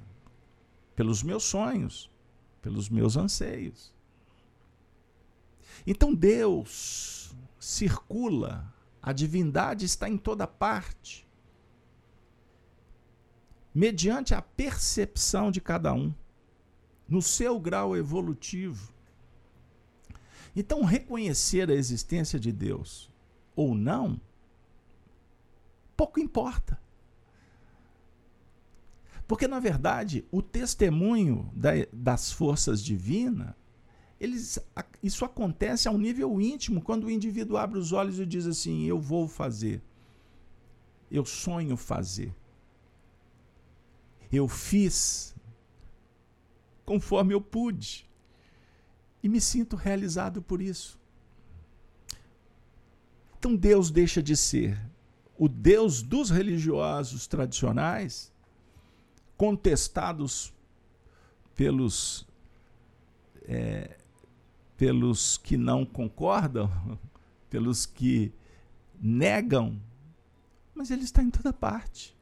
[0.95, 2.09] pelos meus sonhos,
[2.61, 3.93] pelos meus anseios.
[5.85, 11.27] Então Deus circula, a divindade está em toda parte,
[13.73, 16.13] mediante a percepção de cada um,
[17.07, 18.93] no seu grau evolutivo.
[20.55, 23.09] Então, reconhecer a existência de Deus
[23.55, 24.21] ou não
[25.95, 26.79] pouco importa.
[29.27, 33.55] Porque, na verdade, o testemunho da, das forças divinas,
[34.23, 34.57] eles,
[35.01, 38.85] isso acontece a um nível íntimo, quando o indivíduo abre os olhos e diz assim:
[38.85, 39.81] Eu vou fazer,
[41.11, 42.33] eu sonho fazer,
[44.31, 45.35] eu fiz
[46.85, 48.09] conforme eu pude.
[49.21, 50.99] E me sinto realizado por isso.
[53.37, 54.79] Então Deus deixa de ser
[55.37, 58.31] o Deus dos religiosos tradicionais,
[59.35, 60.53] contestados
[61.55, 62.25] pelos,
[63.43, 63.97] é,
[64.83, 66.69] pelos que não concordam,
[67.49, 68.33] pelos que
[69.01, 69.81] negam,
[70.75, 72.13] mas ele está em toda parte.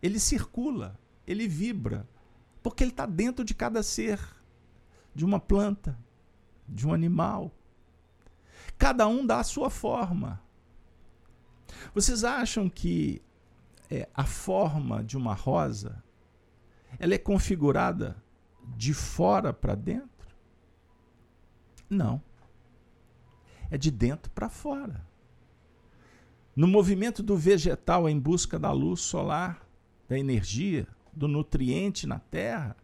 [0.00, 2.08] Ele circula, ele vibra,
[2.62, 4.18] porque ele está dentro de cada ser,
[5.14, 5.98] de uma planta,
[6.66, 7.52] de um animal.
[8.78, 10.42] Cada um dá a sua forma.
[11.94, 13.20] Vocês acham que
[13.90, 16.02] é, a forma de uma rosa
[16.98, 18.16] ela é configurada
[18.78, 20.17] de fora para dentro?
[21.88, 22.22] Não.
[23.70, 25.06] É de dentro para fora.
[26.54, 29.64] No movimento do vegetal em busca da luz solar,
[30.08, 32.76] da energia, do nutriente na terra,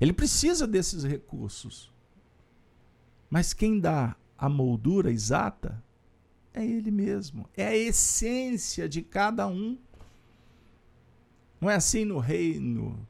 [0.00, 1.92] ele precisa desses recursos.
[3.28, 5.82] Mas quem dá a moldura exata
[6.52, 7.48] é Ele mesmo.
[7.56, 9.78] É a essência de cada um.
[11.60, 13.06] Não é assim no reino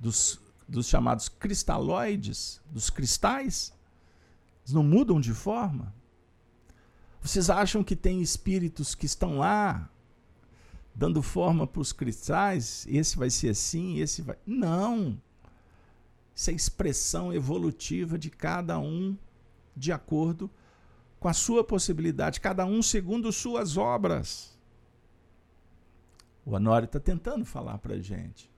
[0.00, 3.72] dos, dos chamados cristalóides, dos cristais?
[4.62, 5.94] Eles não mudam de forma.
[7.20, 9.88] Vocês acham que tem espíritos que estão lá
[10.94, 12.86] dando forma para os cristais?
[12.88, 14.36] Esse vai ser assim, esse vai.
[14.46, 15.20] Não!
[16.34, 19.16] Isso é expressão evolutiva de cada um
[19.76, 20.50] de acordo
[21.20, 24.58] com a sua possibilidade, cada um segundo suas obras.
[26.44, 28.51] O Honório está tentando falar para a gente.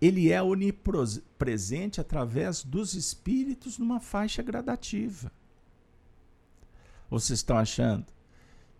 [0.00, 5.30] Ele é onipresente através dos espíritos numa faixa gradativa.
[7.10, 8.06] Vocês estão achando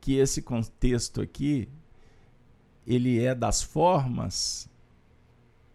[0.01, 1.69] que esse contexto aqui
[2.87, 4.69] ele é das formas?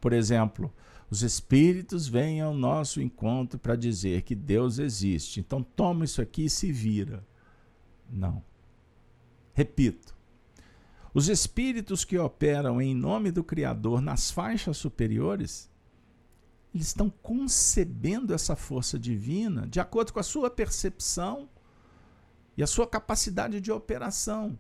[0.02, 0.74] Por exemplo,
[1.10, 5.40] os espíritos vêm ao nosso encontro para dizer que Deus existe.
[5.40, 7.24] Então toma isso aqui e se vira.
[8.10, 8.42] Não.
[9.54, 10.15] Repito.
[11.16, 15.72] Os espíritos que operam em nome do Criador nas faixas superiores,
[16.74, 21.50] eles estão concebendo essa força divina de acordo com a sua percepção
[22.58, 24.60] e a sua capacidade de operação.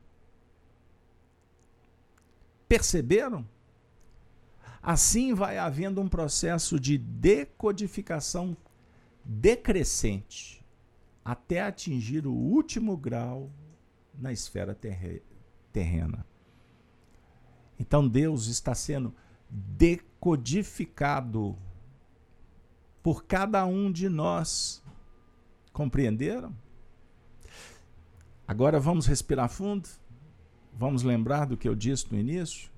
[2.69, 3.45] Perceberam?
[4.81, 8.55] Assim vai havendo um processo de decodificação
[9.25, 10.65] decrescente
[11.23, 13.51] até atingir o último grau
[14.17, 14.73] na esfera
[15.73, 16.25] terrena.
[17.79, 19.13] Então Deus está sendo
[19.49, 21.55] decodificado
[23.03, 24.81] por cada um de nós.
[25.73, 26.55] Compreenderam?
[28.47, 29.89] Agora vamos respirar fundo?
[30.73, 32.69] Vamos lembrar do que eu disse no início?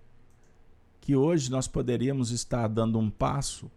[1.07, 3.71] que hoje nós poderíamos estar dando um passo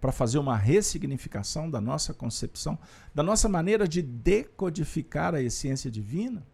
[0.00, 2.78] para fazer uma ressignificação da nossa concepção,
[3.12, 6.46] da nossa maneira de decodificar a essência divina?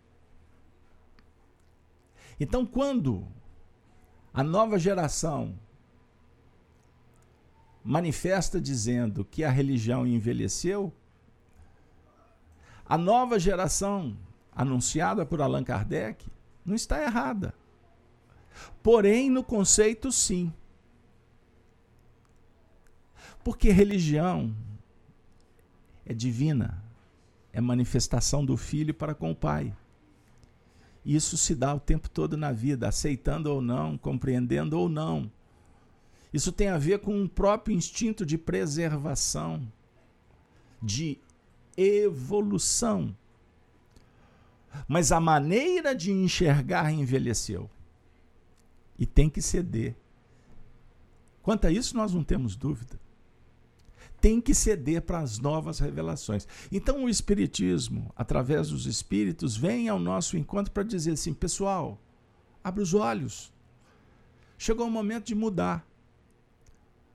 [2.40, 3.28] Então, quando
[4.34, 5.56] a nova geração
[7.84, 10.92] manifesta dizendo que a religião envelheceu,
[12.84, 14.16] a nova geração
[14.52, 16.26] anunciada por Allan Kardec
[16.66, 17.54] não está errada.
[18.82, 20.52] Porém, no conceito, sim.
[23.44, 24.54] Porque religião
[26.04, 26.82] é divina,
[27.52, 29.72] é manifestação do filho para com o pai.
[31.04, 35.30] Isso se dá o tempo todo na vida, aceitando ou não, compreendendo ou não.
[36.32, 39.70] Isso tem a ver com o próprio instinto de preservação,
[40.82, 41.18] de
[41.76, 43.14] evolução.
[44.88, 47.70] Mas a maneira de enxergar envelheceu
[48.98, 49.94] e tem que ceder.
[51.42, 52.98] Quanto a isso, nós não temos dúvida.
[54.24, 56.48] Tem que ceder para as novas revelações.
[56.72, 62.00] Então, o Espiritismo, através dos Espíritos, vem ao nosso encontro para dizer assim: pessoal,
[62.64, 63.52] abre os olhos.
[64.56, 65.86] Chegou o momento de mudar.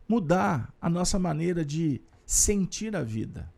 [0.08, 3.52] Mudar a nossa maneira de sentir a vida.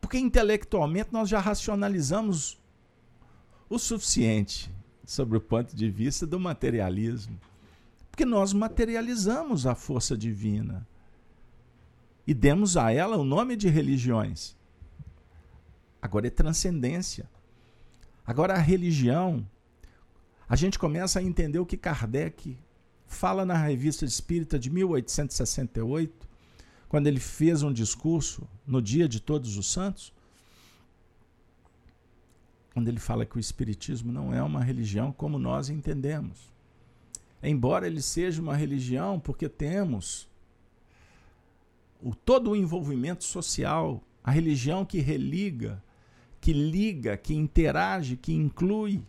[0.00, 2.56] Porque intelectualmente nós já racionalizamos
[3.68, 4.72] o suficiente
[5.04, 7.36] sobre o ponto de vista do materialismo.
[8.12, 10.86] Porque nós materializamos a força divina
[12.26, 14.56] e demos a ela o nome de religiões.
[16.00, 17.28] Agora é transcendência.
[18.26, 19.46] Agora, a religião,
[20.48, 22.58] a gente começa a entender o que Kardec
[23.06, 26.26] fala na Revista Espírita de 1868,
[26.88, 30.12] quando ele fez um discurso no Dia de Todos os Santos,
[32.72, 36.52] quando ele fala que o Espiritismo não é uma religião como nós entendemos.
[37.42, 40.28] Embora ele seja uma religião, porque temos
[42.04, 45.82] o, todo o envolvimento social, a religião que religa,
[46.38, 49.02] que liga, que interage, que inclui,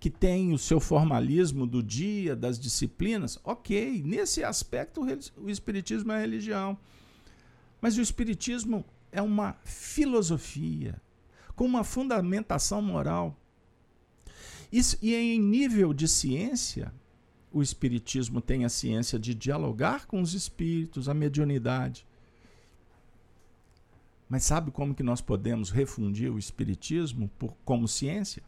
[0.00, 5.02] que tem o seu formalismo do dia, das disciplinas, ok, nesse aspecto
[5.36, 6.76] o Espiritismo é religião.
[7.80, 11.00] Mas o Espiritismo é uma filosofia
[11.54, 13.38] com uma fundamentação moral.
[14.72, 16.92] Isso, e em nível de ciência,
[17.52, 22.06] o Espiritismo tem a ciência de dialogar com os espíritos, a mediunidade.
[24.28, 28.42] Mas sabe como que nós podemos refundir o Espiritismo por, como ciência?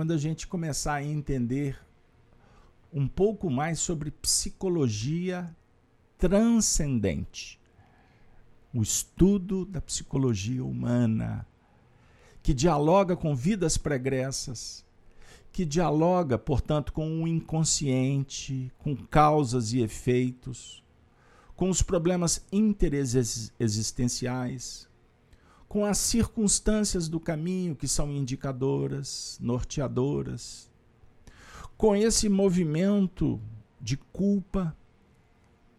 [0.00, 1.78] quando a gente começar a entender
[2.90, 5.54] um pouco mais sobre psicologia
[6.16, 7.60] transcendente,
[8.72, 11.46] o estudo da psicologia humana,
[12.42, 14.86] que dialoga com vidas pregressas,
[15.52, 20.84] que dialoga, portanto, com o inconsciente, com causas e efeitos,
[21.56, 24.88] com os problemas interesenciais,
[25.68, 30.70] com as circunstâncias do caminho que são indicadoras, norteadoras,
[31.76, 33.40] com esse movimento
[33.80, 34.76] de culpa,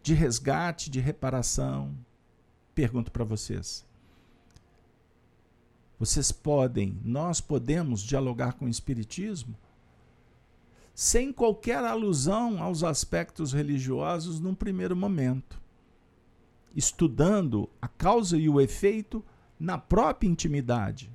[0.01, 1.95] de resgate, de reparação.
[2.73, 3.85] Pergunto para vocês.
[6.01, 9.55] Vocês podem, nós podemos dialogar com o Espiritismo
[10.95, 15.61] sem qualquer alusão aos aspectos religiosos num primeiro momento,
[16.75, 19.23] estudando a causa e o efeito
[19.59, 21.13] na própria intimidade.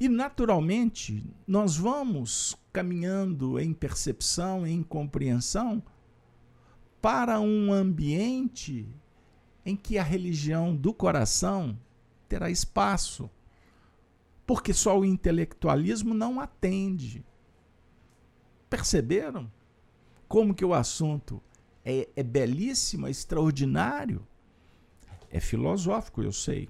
[0.00, 5.82] E naturalmente, nós vamos caminhando em percepção, em compreensão,
[7.02, 8.88] para um ambiente
[9.62, 11.78] em que a religião do coração
[12.34, 13.30] terá espaço.
[14.44, 17.24] Porque só o intelectualismo não atende.
[18.68, 19.50] Perceberam
[20.26, 21.40] como que o assunto
[21.84, 24.26] é, é belíssimo, é extraordinário?
[25.30, 26.68] É filosófico, eu sei.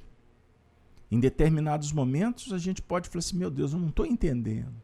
[1.11, 4.75] Em determinados momentos a gente pode falar assim: meu Deus, eu não estou entendendo.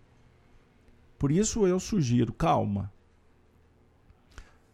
[1.19, 2.91] Por isso eu sugiro, calma.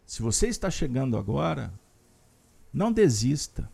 [0.05, 1.73] Se você está chegando agora,
[2.71, 3.69] não desista.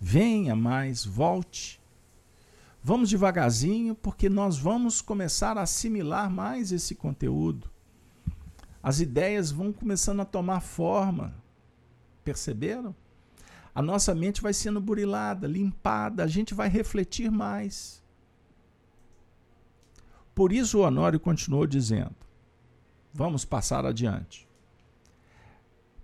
[0.00, 1.80] Venha mais, volte.
[2.82, 7.70] Vamos devagarzinho, porque nós vamos começar a assimilar mais esse conteúdo.
[8.82, 11.34] As ideias vão começando a tomar forma.
[12.22, 12.94] Perceberam?
[13.76, 18.02] a nossa mente vai sendo burilada, limpada, a gente vai refletir mais.
[20.34, 22.16] Por isso o Honório continuou dizendo:
[23.12, 24.45] vamos passar adiante.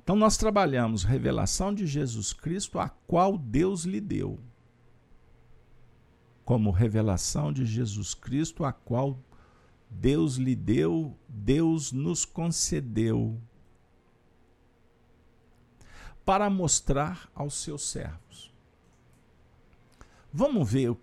[0.03, 4.39] Então nós trabalhamos revelação de Jesus Cristo, a qual Deus lhe deu.
[6.45, 9.19] Como revelação de Jesus Cristo, a qual
[9.89, 13.41] Deus lhe deu, Deus nos concedeu
[16.25, 18.53] para mostrar aos seus servos.
[20.33, 20.97] Vamos ver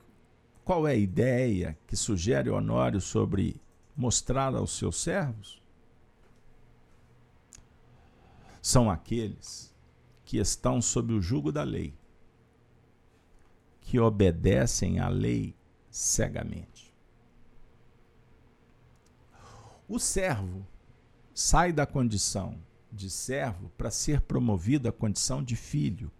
[0.65, 3.61] qual é a ideia que sugere Honório sobre
[3.95, 5.58] mostrar aos seus servos?
[8.71, 9.75] São aqueles
[10.23, 11.91] que estão sob o jugo da lei,
[13.81, 15.55] que obedecem à lei
[15.89, 16.93] cegamente.
[19.87, 20.67] O servo
[21.33, 22.61] sai da condição
[22.91, 26.11] de servo para ser promovido à condição de filho.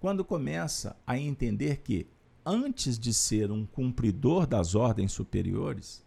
[0.00, 2.08] Quando começa a entender que,
[2.44, 6.04] antes de ser um cumpridor das ordens superiores,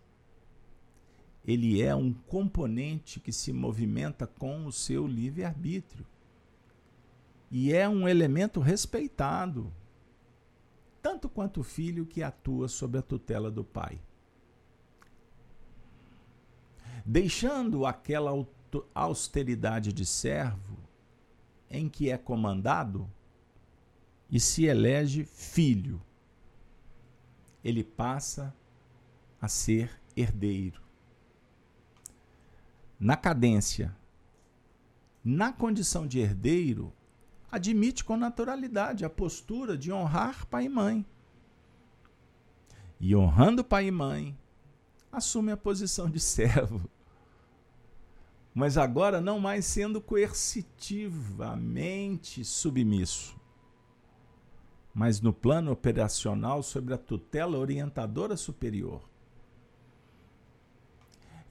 [1.45, 6.05] ele é um componente que se movimenta com o seu livre-arbítrio.
[7.49, 9.71] E é um elemento respeitado,
[11.01, 13.99] tanto quanto o filho que atua sob a tutela do pai
[17.05, 18.31] deixando aquela
[18.93, 20.77] austeridade de servo
[21.69, 23.09] em que é comandado
[24.29, 26.01] e se elege filho.
[27.63, 28.53] Ele passa
[29.41, 30.80] a ser herdeiro.
[33.03, 33.97] Na cadência,
[35.25, 36.93] na condição de herdeiro,
[37.51, 41.03] admite com naturalidade a postura de honrar pai e mãe.
[42.99, 44.37] E honrando pai e mãe,
[45.11, 46.87] assume a posição de servo.
[48.53, 53.35] Mas agora não mais sendo coercitivamente submisso.
[54.93, 59.09] mas no plano operacional sobre a tutela orientadora superior.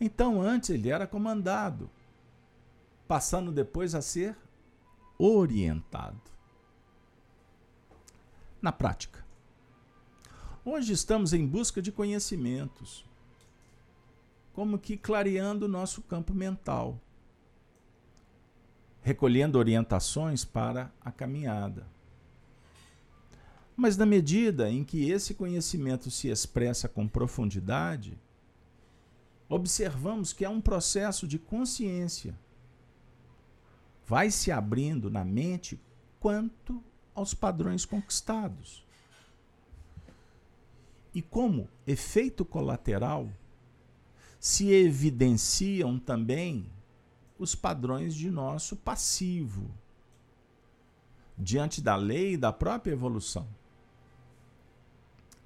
[0.01, 1.91] Então, antes ele era comandado,
[3.07, 4.35] passando depois a ser
[5.19, 6.19] orientado.
[8.63, 9.23] Na prática,
[10.65, 13.05] hoje estamos em busca de conhecimentos,
[14.55, 16.99] como que clareando o nosso campo mental,
[19.03, 21.87] recolhendo orientações para a caminhada.
[23.77, 28.19] Mas na medida em que esse conhecimento se expressa com profundidade,
[29.51, 32.39] observamos que é um processo de consciência.
[34.07, 35.79] Vai se abrindo na mente
[36.21, 36.83] quanto
[37.13, 38.87] aos padrões conquistados.
[41.13, 43.29] E como efeito colateral,
[44.39, 46.71] se evidenciam também
[47.37, 49.69] os padrões de nosso passivo
[51.37, 53.49] diante da lei e da própria evolução.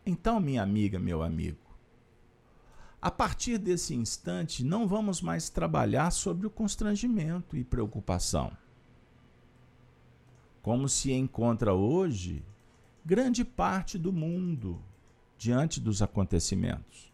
[0.04, 1.63] Então, minha amiga, meu amigo,
[3.04, 8.50] a partir desse instante, não vamos mais trabalhar sobre o constrangimento e preocupação.
[10.62, 12.42] Como se encontra hoje
[13.04, 14.82] grande parte do mundo
[15.36, 17.12] diante dos acontecimentos.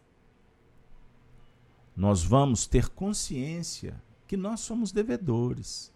[1.93, 5.93] Nós vamos ter consciência que nós somos devedores.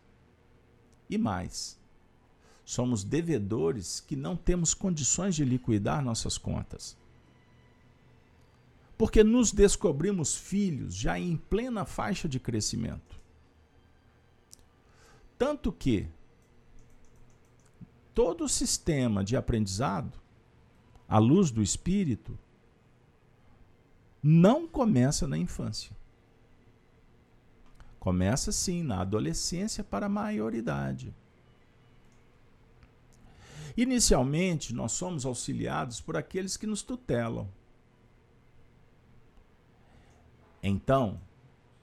[1.10, 1.80] E mais,
[2.66, 6.98] somos devedores que não temos condições de liquidar nossas contas.
[8.98, 13.20] Porque nos descobrimos filhos já em plena faixa de crescimento.
[15.38, 16.08] Tanto que
[18.14, 20.18] todo o sistema de aprendizado,
[21.08, 22.40] à luz do espírito,
[24.24, 25.96] não começa na infância.
[28.00, 31.14] Começa sim na adolescência para a maioridade.
[33.76, 37.50] Inicialmente, nós somos auxiliados por aqueles que nos tutelam.
[40.68, 41.22] Então,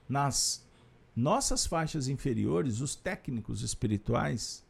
[0.09, 0.67] nas
[1.15, 4.61] nossas faixas inferiores, os técnicos espirituais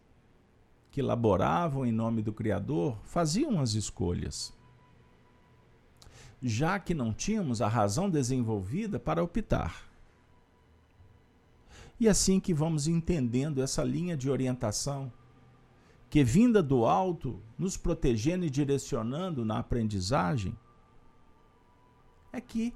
[0.92, 4.54] que laboravam em nome do Criador faziam as escolhas.
[6.44, 9.90] Já que não tínhamos a razão desenvolvida para optar.
[12.00, 15.12] E assim que vamos entendendo essa linha de orientação
[16.08, 20.56] que vinda do alto, nos protegendo e direcionando na aprendizagem,
[22.32, 22.76] é que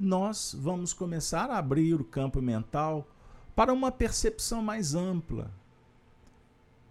[0.00, 3.06] nós vamos começar a abrir o campo mental
[3.54, 5.52] para uma percepção mais ampla.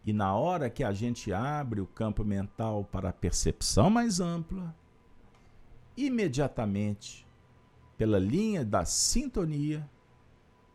[0.05, 4.75] E na hora que a gente abre o campo mental para a percepção mais ampla,
[5.97, 7.27] imediatamente,
[7.97, 9.89] pela linha da sintonia,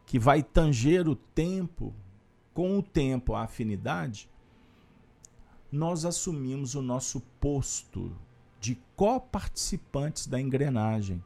[0.04, 1.94] que vai tanger o tempo,
[2.52, 4.28] com o tempo a afinidade,
[5.70, 8.12] nós assumimos o nosso posto
[8.60, 11.22] de coparticipantes da engrenagem,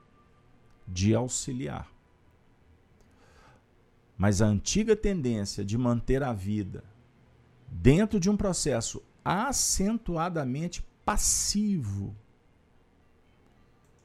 [0.89, 1.89] de auxiliar.
[4.17, 6.83] Mas a antiga tendência de manter a vida
[7.69, 12.17] dentro de um processo acentuadamente passivo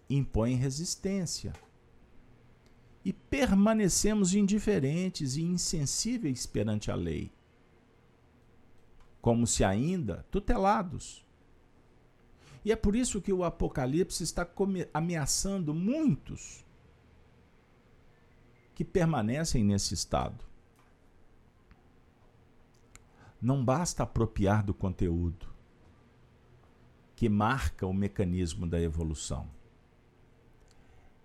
[0.10, 1.54] impõe resistência.
[3.06, 7.32] E permanecemos indiferentes e insensíveis perante a lei
[9.24, 11.26] como se ainda tutelados.
[12.66, 14.46] E é por isso que o Apocalipse está
[14.94, 16.66] ameaçando muitos
[18.76, 20.44] que permanecem nesse estado.
[23.42, 25.54] Não basta apropriar do conteúdo
[27.16, 29.48] que marca o mecanismo da evolução.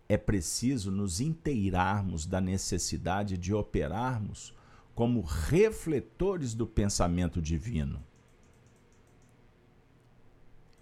[0.08, 4.54] É preciso nos inteirarmos da necessidade de operarmos
[4.94, 8.02] como refletores do pensamento divino.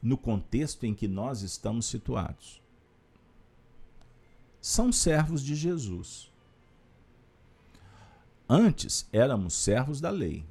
[0.01, 2.63] No contexto em que nós estamos situados.
[4.61, 6.33] São servos de Jesus.
[8.49, 10.47] Antes éramos servos da lei,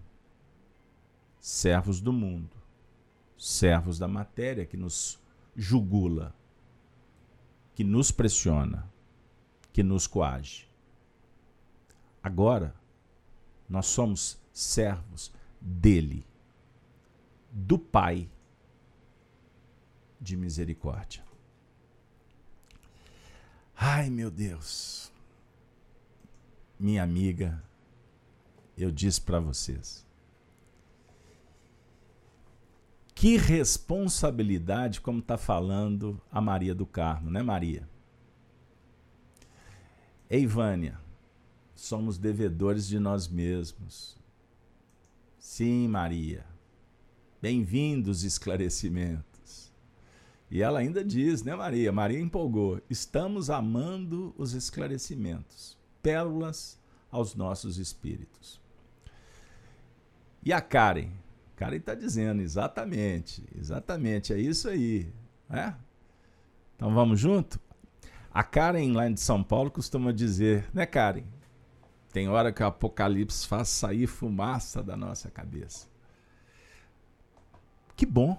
[1.40, 2.58] servos do mundo,
[3.38, 5.20] servos da matéria que nos
[5.56, 6.36] jugula,
[7.74, 8.92] que nos pressiona,
[9.72, 10.68] que nos coage.
[12.22, 12.76] Agora,
[13.70, 15.32] nós somos servos
[15.62, 16.26] dele,
[17.52, 18.30] do Pai
[20.20, 21.24] de misericórdia.
[23.76, 25.12] Ai, meu Deus.
[26.80, 27.64] Minha amiga,
[28.78, 30.06] eu disse para vocês.
[33.14, 37.88] Que responsabilidade, como está falando a Maria do Carmo, né, Maria?
[40.30, 41.00] Ei, Vânia,
[41.74, 44.18] somos devedores de nós mesmos.
[45.40, 46.46] Sim, Maria.
[47.42, 49.72] Bem-vindos esclarecimentos.
[50.52, 51.92] E ela ainda diz, né, Maria?
[51.92, 52.82] Maria empolgou.
[52.90, 56.78] Estamos amando os esclarecimentos, pérolas
[57.10, 58.65] aos nossos espíritos.
[60.46, 61.10] E a Karen?
[61.56, 65.12] Karen está dizendo, exatamente, exatamente, é isso aí.
[65.50, 65.76] Né?
[66.76, 67.60] Então vamos junto?
[68.32, 71.24] A Karen lá de São Paulo costuma dizer, né, Karen?
[72.14, 75.88] Tem hora que o apocalipse faz sair fumaça da nossa cabeça.
[77.96, 78.38] Que bom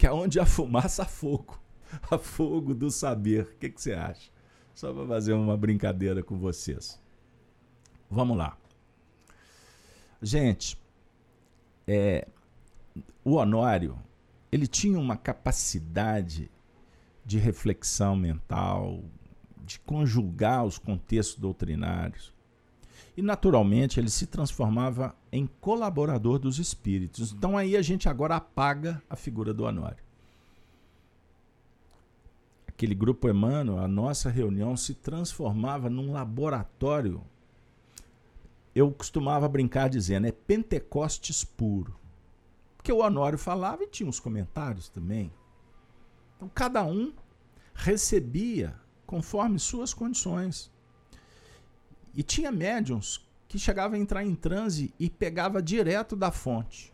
[0.00, 1.60] que é onde há fumaça há fogo.
[2.10, 3.42] Há fogo do saber.
[3.42, 4.30] O que, que você acha?
[4.74, 6.98] Só para fazer uma brincadeira com vocês.
[8.08, 8.56] Vamos lá.
[10.22, 10.80] Gente,
[11.86, 12.26] é,
[13.24, 13.98] o Honório,
[14.50, 16.50] ele tinha uma capacidade
[17.24, 19.04] de reflexão mental,
[19.64, 22.34] de conjugar os contextos doutrinários.
[23.16, 27.32] E, naturalmente, ele se transformava em colaborador dos espíritos.
[27.32, 30.02] Então, aí a gente agora apaga a figura do Honório.
[32.66, 37.22] Aquele grupo Emmanuel, a nossa reunião se transformava num laboratório.
[38.74, 41.98] Eu costumava brincar dizendo, é Pentecostes puro.
[42.76, 45.32] Porque o Honório falava e tinha os comentários também.
[46.36, 47.12] Então, cada um
[47.74, 48.74] recebia
[49.06, 50.70] conforme suas condições.
[52.14, 56.92] E tinha médiums que chegavam a entrar em transe e pegava direto da fonte.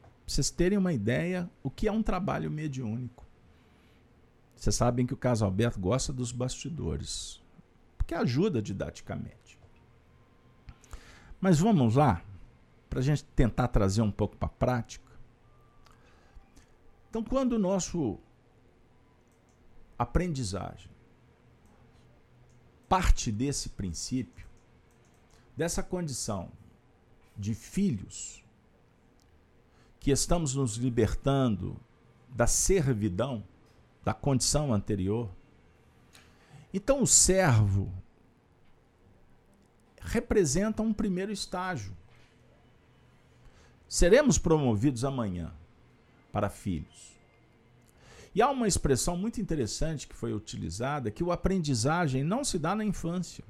[0.00, 3.26] Pra vocês terem uma ideia, o que é um trabalho mediúnico.
[4.54, 7.42] Vocês sabem que o caso Alberto gosta dos bastidores,
[7.98, 9.41] porque ajuda didaticamente.
[11.42, 12.22] Mas vamos lá,
[12.88, 15.10] para a gente tentar trazer um pouco para a prática.
[17.10, 18.16] Então, quando o nosso
[19.98, 20.90] aprendizagem
[22.88, 24.46] parte desse princípio,
[25.56, 26.48] dessa condição
[27.36, 28.44] de filhos,
[29.98, 31.76] que estamos nos libertando
[32.28, 33.42] da servidão,
[34.04, 35.28] da condição anterior.
[36.72, 37.92] Então, o servo
[40.04, 41.96] representa um primeiro estágio.
[43.88, 45.52] Seremos promovidos amanhã
[46.32, 47.12] para filhos.
[48.34, 52.74] E há uma expressão muito interessante que foi utilizada, que o aprendizagem não se dá
[52.74, 53.44] na infância.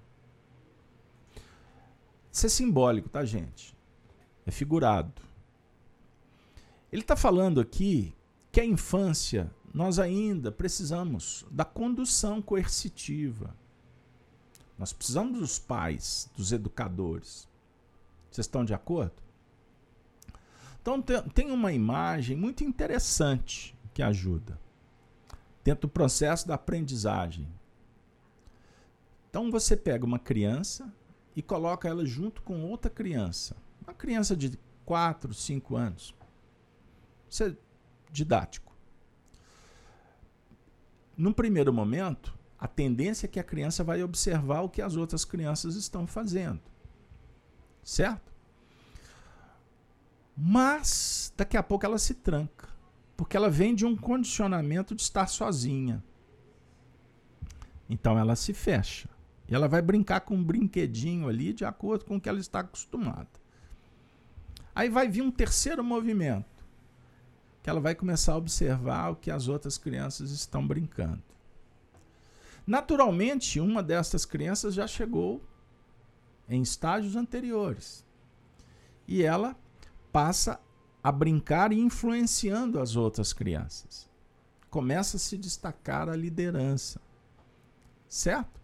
[2.32, 3.76] Isso é simbólico, tá, gente?
[4.44, 5.22] É figurado.
[6.90, 8.12] Ele está falando aqui
[8.50, 13.56] que a infância nós ainda precisamos da condução coercitiva.
[14.78, 17.48] Nós precisamos dos pais, dos educadores.
[18.30, 19.22] Vocês estão de acordo?
[20.80, 24.58] Então tem uma imagem muito interessante que ajuda
[25.62, 27.46] dentro do processo da aprendizagem.
[29.30, 30.92] Então você pega uma criança
[31.36, 33.56] e coloca ela junto com outra criança.
[33.86, 36.14] Uma criança de 4, 5 anos.
[37.30, 37.56] Isso é
[38.10, 38.72] didático.
[41.16, 45.24] Num primeiro momento, a tendência é que a criança vai observar o que as outras
[45.24, 46.60] crianças estão fazendo.
[47.82, 48.32] Certo?
[50.36, 52.68] Mas daqui a pouco ela se tranca.
[53.16, 56.04] Porque ela vem de um condicionamento de estar sozinha.
[57.90, 59.08] Então ela se fecha.
[59.48, 62.60] E ela vai brincar com um brinquedinho ali de acordo com o que ela está
[62.60, 63.26] acostumada.
[64.72, 66.64] Aí vai vir um terceiro movimento,
[67.60, 71.31] que ela vai começar a observar o que as outras crianças estão brincando.
[72.66, 75.42] Naturalmente, uma dessas crianças já chegou
[76.48, 78.04] em estágios anteriores.
[79.06, 79.56] E ela
[80.12, 80.60] passa
[81.02, 84.08] a brincar e influenciando as outras crianças.
[84.70, 87.00] Começa a se destacar a liderança.
[88.08, 88.60] Certo?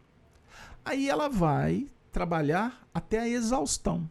[0.85, 4.09] Aí ela vai trabalhar até a exaustão.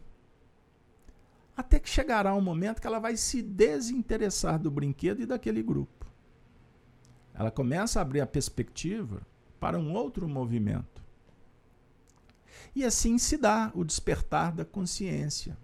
[1.56, 6.06] Até que chegará um momento que ela vai se desinteressar do brinquedo e daquele grupo.
[7.34, 9.26] Ela começa a abrir a perspectiva
[9.58, 11.02] para um outro movimento.
[12.74, 15.56] E assim se dá o despertar da consciência.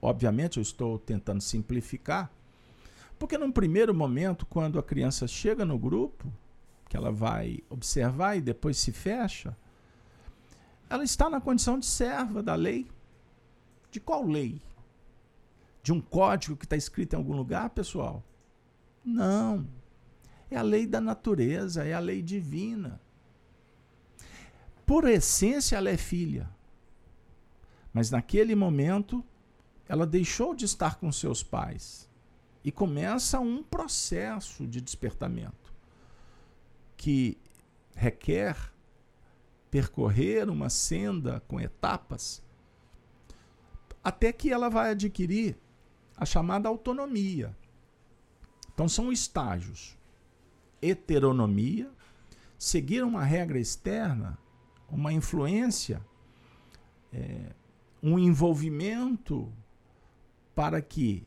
[0.00, 2.30] Obviamente, eu estou tentando simplificar,
[3.18, 6.32] porque num primeiro momento, quando a criança chega no grupo,
[6.88, 9.56] que ela vai observar e depois se fecha,
[10.90, 12.90] ela está na condição de serva da lei.
[13.90, 14.60] De qual lei?
[15.82, 18.22] De um código que está escrito em algum lugar, pessoal?
[19.04, 19.66] Não.
[20.52, 23.00] É a lei da natureza, é a lei divina.
[24.84, 26.46] Por essência, ela é filha.
[27.90, 29.24] Mas naquele momento,
[29.88, 32.06] ela deixou de estar com seus pais
[32.62, 35.72] e começa um processo de despertamento
[36.98, 37.38] que
[37.94, 38.54] requer
[39.70, 42.42] percorrer uma senda com etapas
[44.04, 45.56] até que ela vai adquirir
[46.14, 47.56] a chamada autonomia.
[48.74, 49.96] Então são estágios.
[50.82, 51.88] Heteronomia,
[52.58, 54.36] seguir uma regra externa,
[54.88, 56.04] uma influência,
[57.12, 57.54] é,
[58.02, 59.52] um envolvimento
[60.54, 61.24] para que,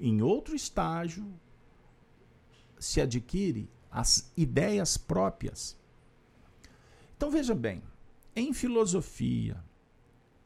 [0.00, 1.26] em outro estágio,
[2.78, 5.76] se adquire as ideias próprias.
[7.16, 7.82] Então veja bem,
[8.34, 9.62] em filosofia,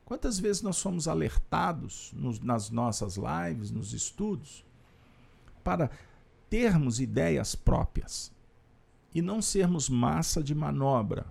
[0.04, 4.64] quantas vezes nós somos alertados nos, nas nossas lives, nos estudos,
[5.62, 5.90] para
[6.48, 8.32] termos ideias próprias
[9.14, 11.26] e não sermos massa de manobra,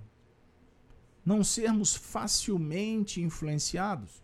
[1.25, 4.21] não sermos facilmente influenciados.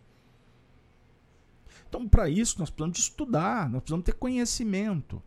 [1.87, 5.21] Então, para isso, nós precisamos estudar, nós precisamos ter conhecimento.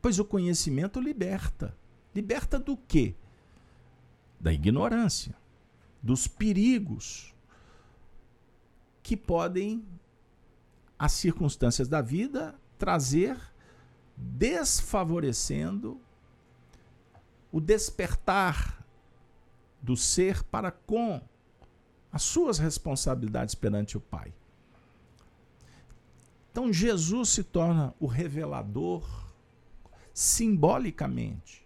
[0.00, 1.76] Pois o conhecimento liberta.
[2.14, 3.14] Liberta do quê?
[4.38, 5.34] Da ignorância,
[6.02, 7.34] dos perigos
[9.02, 9.84] que podem
[10.98, 13.36] as circunstâncias da vida trazer,
[14.16, 16.00] desfavorecendo
[17.54, 18.84] o despertar
[19.80, 21.22] do ser para com
[22.10, 24.34] as suas responsabilidades perante o Pai.
[26.50, 29.08] Então Jesus se torna o revelador
[30.12, 31.64] simbolicamente.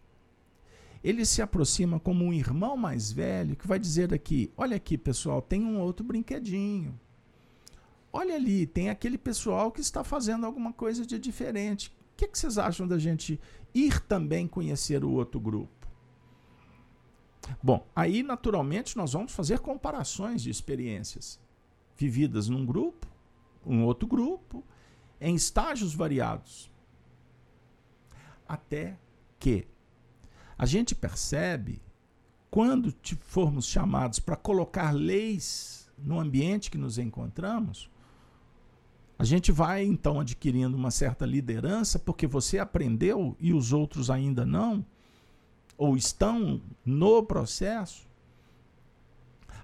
[1.02, 5.40] Ele se aproxima como um irmão mais velho que vai dizer aqui: olha aqui, pessoal,
[5.40, 7.00] tem um outro brinquedinho.
[8.12, 11.88] Olha ali, tem aquele pessoal que está fazendo alguma coisa de diferente.
[11.88, 13.40] O que, que vocês acham da gente
[13.74, 15.77] ir também conhecer o outro grupo?
[17.62, 21.40] Bom, aí naturalmente nós vamos fazer comparações de experiências
[21.96, 23.06] vividas num grupo,
[23.66, 24.64] um outro grupo,
[25.20, 26.70] em estágios variados.
[28.46, 28.98] Até
[29.38, 29.66] que
[30.56, 31.82] a gente percebe
[32.50, 37.90] quando formos chamados para colocar leis no ambiente que nos encontramos,
[39.18, 44.46] a gente vai então adquirindo uma certa liderança porque você aprendeu e os outros ainda
[44.46, 44.84] não,
[45.78, 48.06] ou estão no processo.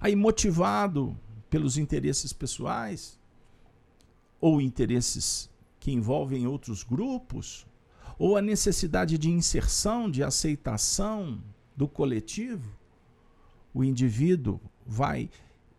[0.00, 1.18] Aí, motivado
[1.50, 3.18] pelos interesses pessoais
[4.40, 5.50] ou interesses
[5.80, 7.66] que envolvem outros grupos,
[8.18, 11.42] ou a necessidade de inserção, de aceitação
[11.76, 12.70] do coletivo,
[13.72, 15.28] o indivíduo vai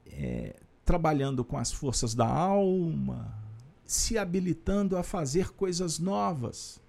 [0.05, 3.33] é, trabalhando com as forças da alma,
[3.85, 6.81] se habilitando a fazer coisas novas.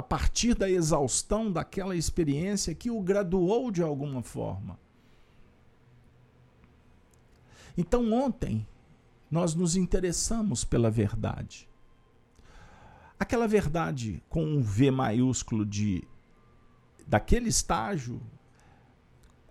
[0.00, 4.80] A partir da exaustão daquela experiência que o graduou de alguma forma.
[7.76, 8.66] Então, ontem,
[9.30, 11.68] nós nos interessamos pela verdade.
[13.18, 16.02] Aquela verdade com um V maiúsculo de
[17.06, 18.22] daquele estágio,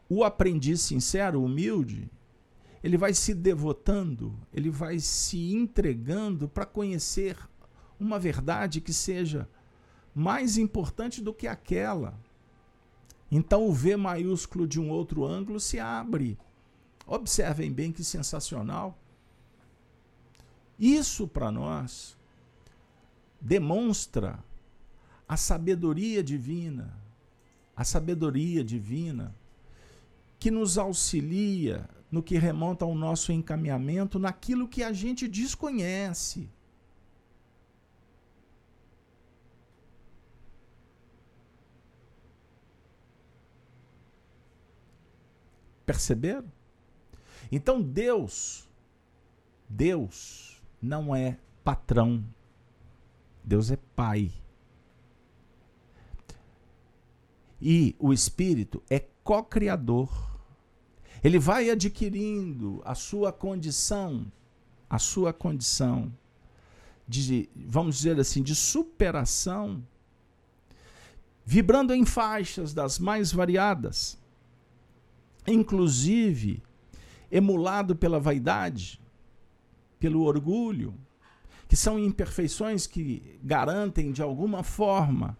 [0.09, 2.09] o aprendiz sincero, humilde,
[2.83, 7.37] ele vai se devotando, ele vai se entregando para conhecer
[7.99, 9.47] uma verdade que seja
[10.19, 12.13] mais importante do que aquela.
[13.31, 16.37] Então o V maiúsculo de um outro ângulo se abre.
[17.07, 18.99] Observem bem que sensacional.
[20.77, 22.17] Isso para nós
[23.39, 24.43] demonstra
[25.25, 26.93] a sabedoria divina,
[27.73, 29.33] a sabedoria divina
[30.37, 36.49] que nos auxilia no que remonta ao nosso encaminhamento naquilo que a gente desconhece.
[45.89, 46.51] Perceberam?
[47.51, 48.69] Então Deus,
[49.67, 52.23] Deus não é patrão
[53.49, 54.31] Deus é Pai.
[57.59, 60.07] E o Espírito é co-criador.
[61.23, 64.31] Ele vai adquirindo a sua condição,
[64.87, 66.13] a sua condição
[67.07, 69.83] de, vamos dizer assim, de superação,
[71.43, 74.18] vibrando em faixas das mais variadas,
[75.49, 76.63] inclusive
[77.31, 78.99] emulado pela vaidade,
[79.99, 80.93] pelo orgulho,
[81.67, 85.37] que são imperfeições que garantem, de alguma forma,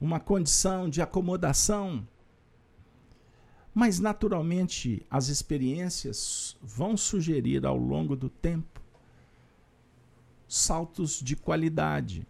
[0.00, 2.06] uma condição de acomodação.
[3.74, 8.80] Mas, naturalmente, as experiências vão sugerir ao longo do tempo
[10.48, 12.26] saltos de qualidade,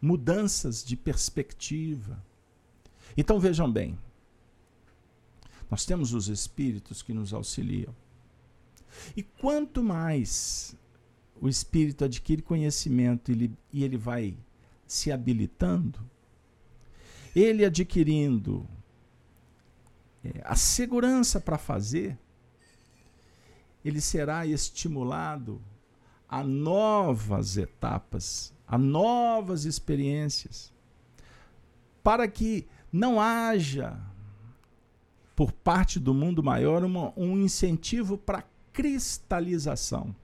[0.00, 2.24] mudanças de perspectiva.
[3.16, 3.98] Então, vejam bem,
[5.72, 7.94] nós temos os espíritos que nos auxiliam.
[9.16, 10.76] E quanto mais
[11.40, 14.36] o espírito adquire conhecimento e ele vai
[14.86, 15.98] se habilitando,
[17.34, 18.68] ele adquirindo
[20.22, 22.18] é, a segurança para fazer,
[23.82, 25.58] ele será estimulado
[26.28, 30.70] a novas etapas, a novas experiências,
[32.02, 33.98] para que não haja,
[35.34, 40.14] por parte do mundo maior, uma, um incentivo para cristalização,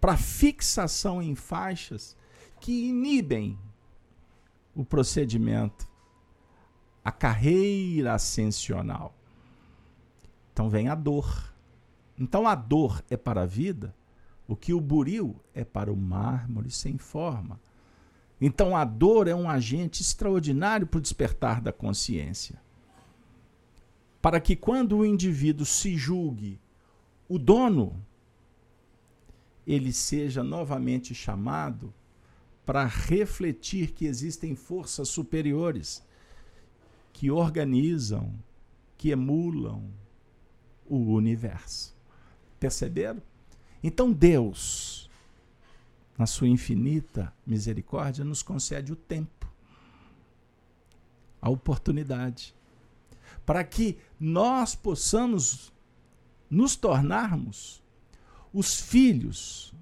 [0.00, 2.16] para fixação em faixas
[2.60, 3.58] que inibem
[4.74, 5.88] o procedimento,
[7.04, 9.14] a carreira ascensional.
[10.52, 11.52] Então vem a dor.
[12.18, 13.94] Então a dor é para a vida
[14.46, 17.60] o que o buril é para o mármore sem forma.
[18.40, 22.61] Então a dor é um agente extraordinário para o despertar da consciência.
[24.22, 26.60] Para que quando o indivíduo se julgue
[27.28, 28.00] o dono,
[29.66, 31.92] ele seja novamente chamado
[32.64, 36.06] para refletir que existem forças superiores
[37.12, 38.32] que organizam,
[38.96, 39.90] que emulam
[40.86, 41.96] o universo.
[42.60, 43.20] Perceberam?
[43.82, 45.10] Então Deus,
[46.16, 49.50] na sua infinita misericórdia, nos concede o tempo,
[51.40, 52.54] a oportunidade,
[53.44, 55.72] para que nós possamos
[56.48, 57.82] nos tornarmos
[58.52, 59.74] os filhos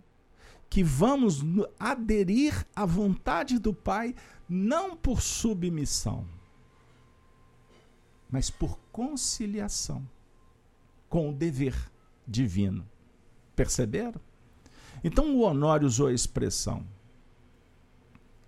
[0.69, 1.43] que vamos
[1.79, 4.15] aderir à vontade do Pai,
[4.49, 6.25] não por submissão,
[8.31, 10.09] mas por conciliação
[11.09, 11.75] com o dever
[12.27, 12.89] divino.
[13.57, 14.21] Perceberam?
[15.03, 16.87] Então o Honório usou a expressão: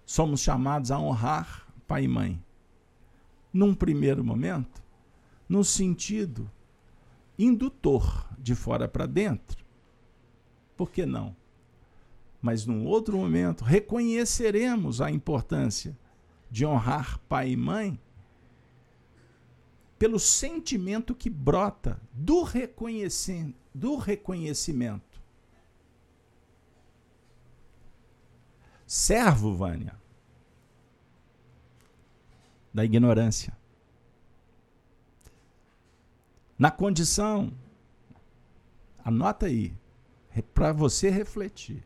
[0.06, 2.42] somos chamados a honrar pai e mãe.
[3.52, 4.81] Num primeiro momento,
[5.52, 6.50] no sentido
[7.38, 9.62] indutor, de fora para dentro.
[10.74, 11.36] Por que não?
[12.40, 15.94] Mas num outro momento, reconheceremos a importância
[16.50, 18.00] de honrar pai e mãe
[19.98, 25.20] pelo sentimento que brota do, reconhecimento, do reconhecimento.
[28.86, 30.00] Servo, Vânia,
[32.72, 33.61] da ignorância.
[36.62, 37.52] Na condição,
[39.04, 39.74] anota aí,
[40.54, 41.84] para você refletir.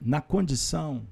[0.00, 1.06] Na condição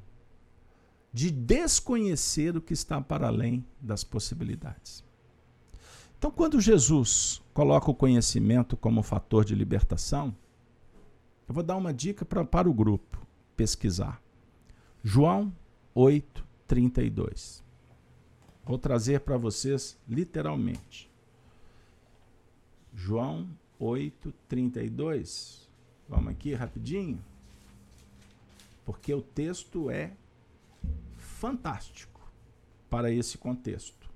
[1.13, 5.05] de desconhecer o que está para além das possibilidades.
[6.17, 10.35] Então, quando Jesus coloca o conhecimento como fator de libertação,
[11.47, 14.23] eu vou dar uma dica pra, para o grupo pesquisar.
[15.05, 15.55] João
[15.95, 17.63] 8, 32.
[18.65, 21.08] Vou trazer para vocês literalmente.
[22.99, 25.71] João 8, 32.
[26.09, 27.25] Vamos aqui rapidinho.
[28.85, 30.13] Porque o texto é
[31.17, 32.21] fantástico
[32.91, 34.11] para esse contexto.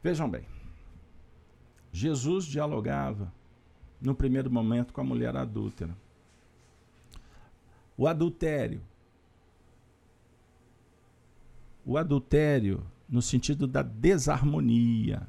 [0.00, 0.46] Vejam bem,
[1.92, 3.32] Jesus dialogava
[4.00, 5.96] no primeiro momento com a mulher adúltera.
[7.96, 8.80] O adultério.
[11.84, 15.26] O adultério no sentido da desarmonia,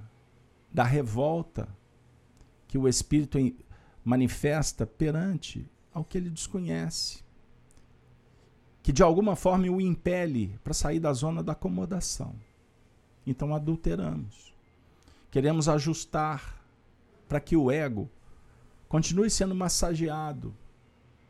[0.71, 1.67] da revolta
[2.67, 3.37] que o espírito
[4.03, 7.23] manifesta perante ao que ele desconhece
[8.81, 12.33] que de alguma forma o impele para sair da zona da acomodação.
[13.25, 14.53] Então adulteramos.
[15.29, 16.63] Queremos ajustar
[17.27, 18.09] para que o ego
[18.87, 20.55] continue sendo massageado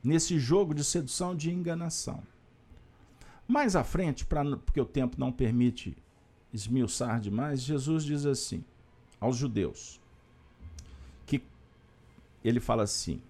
[0.01, 2.23] nesse jogo de sedução de enganação.
[3.45, 5.97] Mais à frente, pra, porque o tempo não permite
[6.53, 8.63] esmiuçar demais, Jesus diz assim
[9.19, 9.99] aos judeus,
[11.25, 11.43] que
[12.43, 13.21] ele fala assim: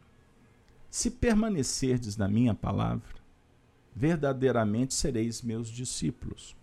[0.89, 3.19] Se permanecerdes na minha palavra,
[3.95, 6.55] verdadeiramente sereis meus discípulos.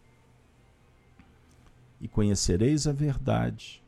[2.01, 3.83] E conhecereis a verdade,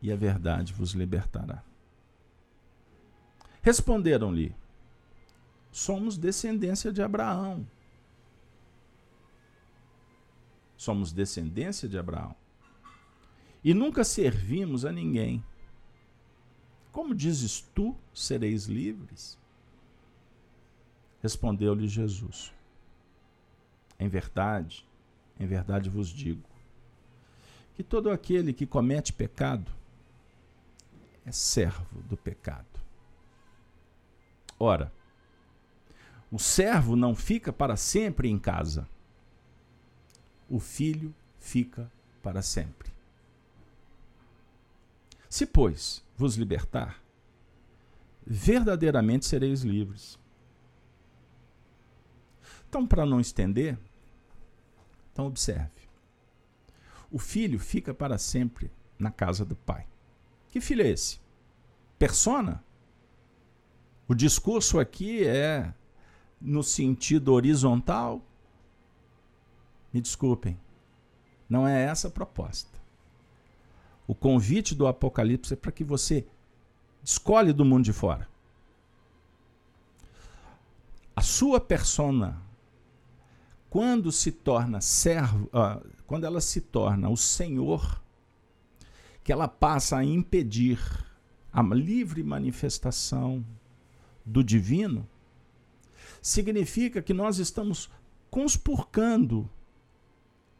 [0.00, 1.62] e a verdade vos libertará.
[3.62, 4.54] Responderam-lhe:
[5.72, 7.66] Somos descendência de Abraão.
[10.76, 12.36] Somos descendência de Abraão.
[13.64, 15.42] E nunca servimos a ninguém.
[16.92, 19.38] Como dizes tu, sereis livres?
[21.22, 22.52] Respondeu-lhe Jesus:
[23.98, 24.86] Em verdade,
[25.40, 26.46] em verdade vos digo,
[27.74, 29.72] que todo aquele que comete pecado
[31.24, 32.66] é servo do pecado.
[34.60, 34.92] Ora,
[36.30, 38.86] o servo não fica para sempre em casa,
[40.48, 41.90] o filho fica
[42.22, 42.93] para sempre.
[45.34, 47.02] Se, pois, vos libertar,
[48.24, 50.16] verdadeiramente sereis livres.
[52.68, 53.76] Então, para não estender,
[55.12, 55.88] então observe.
[57.10, 59.88] O filho fica para sempre na casa do pai.
[60.50, 61.18] Que filho é esse?
[61.98, 62.62] Persona?
[64.06, 65.74] O discurso aqui é
[66.40, 68.24] no sentido horizontal.
[69.92, 70.56] Me desculpem,
[71.48, 72.83] não é essa a proposta.
[74.06, 76.26] O convite do Apocalipse é para que você
[77.02, 78.28] escolhe do mundo de fora.
[81.16, 82.42] A sua persona,
[83.70, 88.02] quando se torna servo, uh, quando ela se torna o Senhor,
[89.22, 90.78] que ela passa a impedir
[91.52, 93.44] a livre manifestação
[94.24, 95.08] do divino,
[96.20, 97.88] significa que nós estamos
[98.30, 99.48] conspurcando,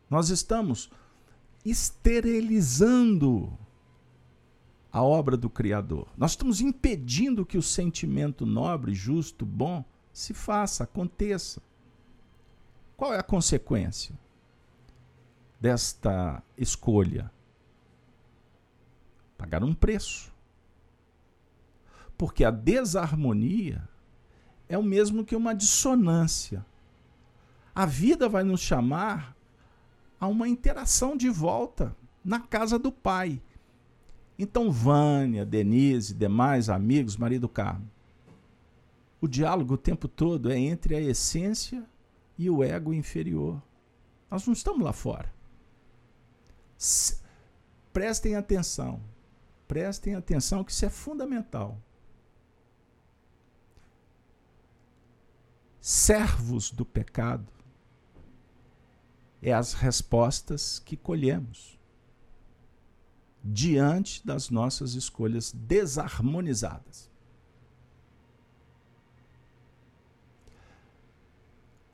[0.09, 0.91] nós estamos
[1.65, 3.57] esterilizando
[4.93, 6.07] a obra do Criador.
[6.17, 11.61] Nós estamos impedindo que o sentimento nobre, justo, bom se faça, aconteça.
[12.97, 14.17] Qual é a consequência
[15.61, 17.33] desta escolha?
[19.37, 20.33] Pagar um preço.
[22.17, 23.89] Porque a desarmonia
[24.69, 26.65] é o mesmo que uma dissonância.
[27.75, 29.34] A vida vai nos chamar
[30.19, 31.95] a uma interação de volta
[32.25, 33.41] na casa do Pai.
[34.39, 37.89] Então, Vânia, Denise, demais amigos, marido Carmo,
[39.21, 41.85] o diálogo o tempo todo é entre a essência
[42.37, 43.63] e o ego inferior.
[44.31, 45.33] Nós não estamos lá fora.
[47.93, 49.01] Prestem atenção.
[49.69, 51.79] Prestem atenção que isso é fundamental.
[55.81, 57.54] Servos do pecado
[59.45, 61.79] é as respostas que colhemos
[63.45, 67.11] diante das nossas escolhas desarmonizadas.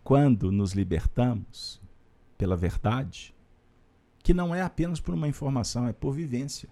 [0.05, 1.83] Quando nos libertamos
[2.39, 3.35] pela verdade,
[4.23, 6.69] que não é apenas por uma informação, é por vivência.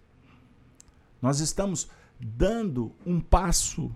[1.20, 3.92] Nós estamos dando um passo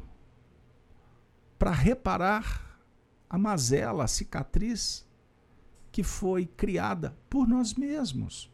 [1.60, 2.76] para reparar
[3.30, 5.06] a mazela, a cicatriz
[5.93, 8.51] que foi criada por nós mesmos.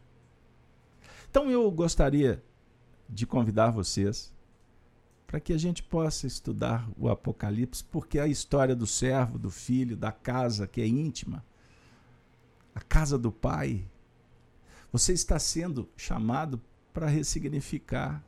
[1.31, 2.43] Então eu gostaria
[3.07, 4.33] de convidar vocês
[5.25, 9.95] para que a gente possa estudar o Apocalipse, porque a história do servo, do filho,
[9.95, 11.45] da casa que é íntima,
[12.75, 13.87] a casa do pai,
[14.91, 16.61] você está sendo chamado
[16.91, 18.23] para ressignificar.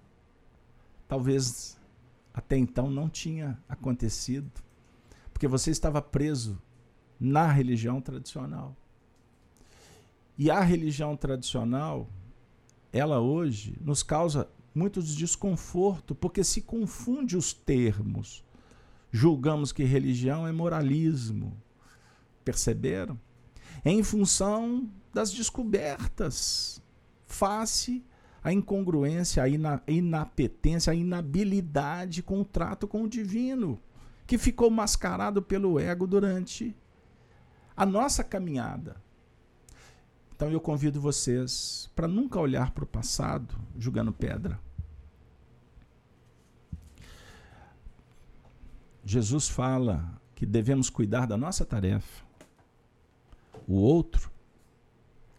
[1.08, 1.78] Talvez
[2.34, 4.50] até então não tinha acontecido,
[5.34, 6.62] porque você estava preso
[7.20, 8.76] na religião tradicional.
[10.38, 12.10] E a religião tradicional
[12.92, 18.44] ela hoje nos causa muito desconforto, porque se confunde os termos.
[19.12, 21.58] Julgamos que religião é moralismo.
[22.44, 23.20] Perceberam?
[23.84, 26.82] Em função das descobertas,
[27.26, 28.04] face
[28.44, 33.80] à incongruência, à ina inapetência, à inabilidade com o trato com o divino,
[34.26, 36.76] que ficou mascarado pelo ego durante
[37.76, 39.02] a nossa caminhada.
[40.42, 44.60] Então eu convido vocês para nunca olhar para o passado jogando pedra.
[49.06, 52.26] Jesus fala que devemos cuidar da nossa tarefa.
[53.68, 54.32] O outro,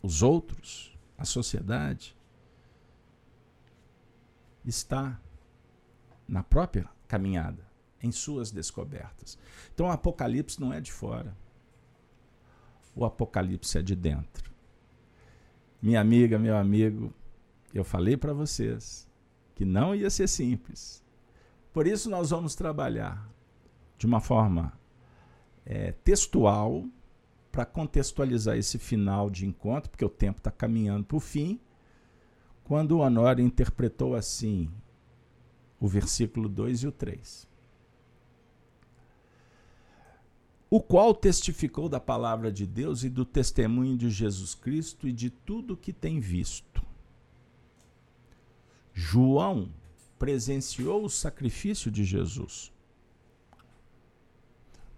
[0.01, 2.17] os outros, a sociedade,
[4.65, 5.21] está
[6.29, 7.67] na própria caminhada,
[8.01, 9.37] em suas descobertas.
[9.75, 11.37] Então o Apocalipse não é de fora.
[12.95, 14.52] O Apocalipse é de dentro.
[15.83, 17.13] Minha amiga, meu amigo,
[17.75, 19.11] eu falei para vocês
[19.53, 21.03] que não ia ser simples.
[21.73, 23.29] Por isso, nós vamos trabalhar
[23.99, 24.73] de uma forma
[25.67, 26.85] é, textual
[27.51, 31.61] para contextualizar esse final de encontro, porque o tempo está caminhando para o fim.
[32.63, 34.71] Quando o Honório interpretou assim
[35.81, 37.49] o versículo 2 e o 3.
[40.73, 45.29] O qual testificou da palavra de Deus e do testemunho de Jesus Cristo e de
[45.29, 46.83] tudo que tem visto.
[48.95, 49.71] João
[50.19, 52.73] presenciou o sacrifício de Jesus.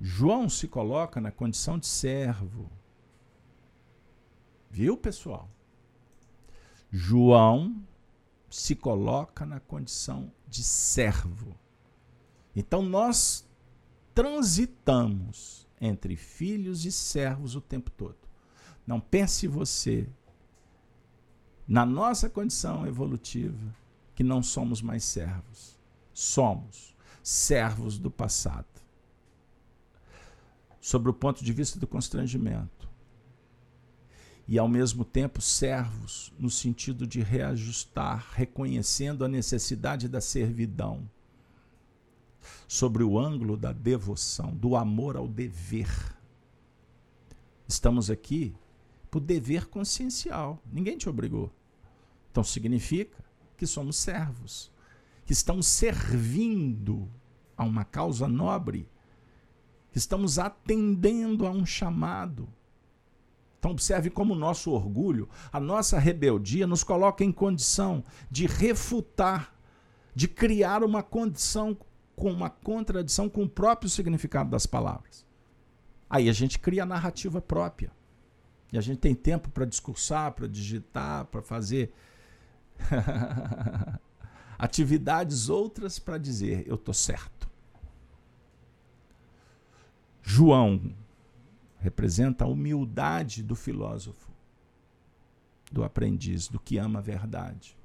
[0.01, 2.71] João se coloca na condição de servo.
[4.71, 5.51] Viu, pessoal?
[6.89, 7.85] João
[8.49, 11.53] se coloca na condição de servo.
[12.55, 13.45] Então nós
[14.15, 18.17] transitamos entre filhos e servos o tempo todo.
[18.87, 20.09] Não pense você,
[21.67, 23.75] na nossa condição evolutiva,
[24.15, 25.79] que não somos mais servos.
[26.13, 28.67] Somos servos do passado.
[30.81, 32.89] Sobre o ponto de vista do constrangimento.
[34.47, 41.09] E ao mesmo tempo servos no sentido de reajustar, reconhecendo a necessidade da servidão
[42.67, 45.89] sobre o ângulo da devoção, do amor ao dever.
[47.67, 48.55] Estamos aqui
[49.11, 50.61] por dever consciencial.
[50.71, 51.51] Ninguém te obrigou.
[52.31, 53.25] Então significa
[53.57, 54.71] que somos servos,
[55.25, 57.09] que estamos servindo
[57.57, 58.89] a uma causa nobre,
[59.93, 62.49] que estamos atendendo a um chamado.
[63.59, 69.55] Então, observe como o nosso orgulho, a nossa rebeldia, nos coloca em condição de refutar,
[70.15, 71.75] de criar uma condição
[72.17, 75.27] com uma contradição com o próprio significado das palavras.
[76.09, 77.91] Aí a gente cria a narrativa própria.
[78.73, 81.93] E a gente tem tempo para discursar, para digitar, para fazer
[84.59, 87.49] atividades outras para dizer eu estou certo.
[90.23, 90.95] João
[91.79, 94.31] representa a humildade do filósofo,
[95.71, 97.77] do aprendiz, do que ama a verdade.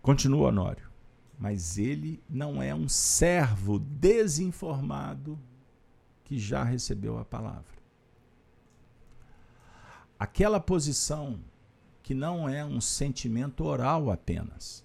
[0.00, 0.89] Continua Honório,
[1.40, 5.38] mas ele não é um servo desinformado
[6.22, 7.80] que já recebeu a palavra.
[10.18, 11.40] Aquela posição
[12.02, 14.84] que não é um sentimento oral apenas,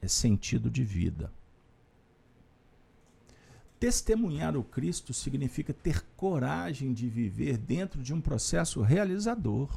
[0.00, 1.30] é sentido de vida.
[3.78, 9.68] Testemunhar o Cristo significa ter coragem de viver dentro de um processo realizador,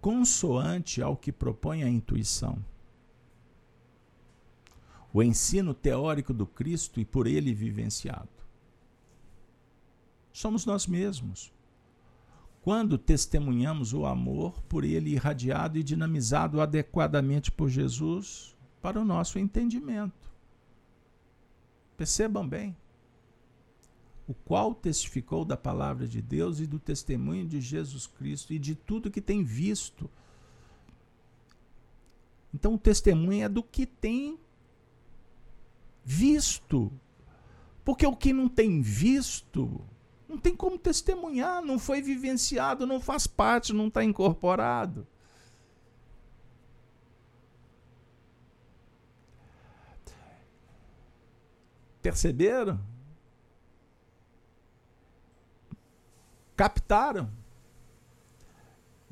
[0.00, 2.71] consoante ao que propõe a intuição.
[5.12, 8.28] O ensino teórico do Cristo e por ele vivenciado.
[10.32, 11.52] Somos nós mesmos.
[12.62, 19.38] Quando testemunhamos o amor por ele irradiado e dinamizado adequadamente por Jesus para o nosso
[19.38, 20.32] entendimento.
[21.96, 22.76] Percebam bem.
[24.26, 28.74] O qual testificou da palavra de Deus e do testemunho de Jesus Cristo e de
[28.74, 30.08] tudo que tem visto.
[32.54, 34.38] Então, o testemunho é do que tem
[36.04, 36.92] visto.
[37.84, 39.84] Porque o que não tem visto,
[40.28, 45.06] não tem como testemunhar, não foi vivenciado, não faz parte, não está incorporado.
[52.00, 52.80] Perceberam?
[56.56, 57.30] Captaram?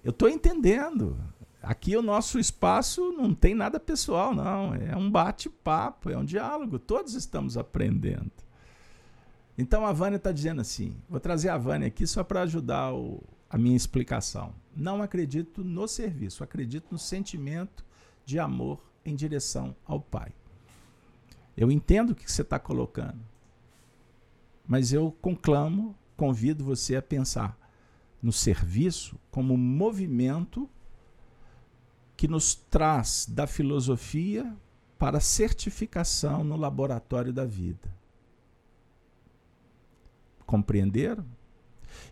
[0.03, 1.17] Eu estou entendendo.
[1.63, 4.75] Aqui o nosso espaço não tem nada pessoal, não.
[4.75, 6.79] É um bate-papo, é um diálogo.
[6.79, 8.33] Todos estamos aprendendo.
[9.59, 13.23] Então a Vânia está dizendo assim: vou trazer a Vânia aqui só para ajudar o,
[13.49, 14.55] a minha explicação.
[14.75, 17.85] Não acredito no serviço, acredito no sentimento
[18.25, 20.33] de amor em direção ao Pai.
[21.55, 23.21] Eu entendo o que você está colocando,
[24.67, 27.59] mas eu conclamo, convido você a pensar
[28.23, 30.71] no serviço como movimento
[32.21, 34.55] que nos traz da filosofia
[34.99, 37.91] para certificação no laboratório da vida.
[40.45, 41.25] Compreenderam?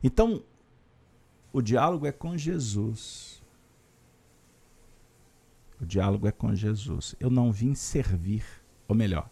[0.03, 0.43] Então,
[1.53, 3.43] o diálogo é com Jesus.
[5.79, 7.15] O diálogo é com Jesus.
[7.21, 8.47] Eu não vim servir,
[8.89, 9.29] ou melhor,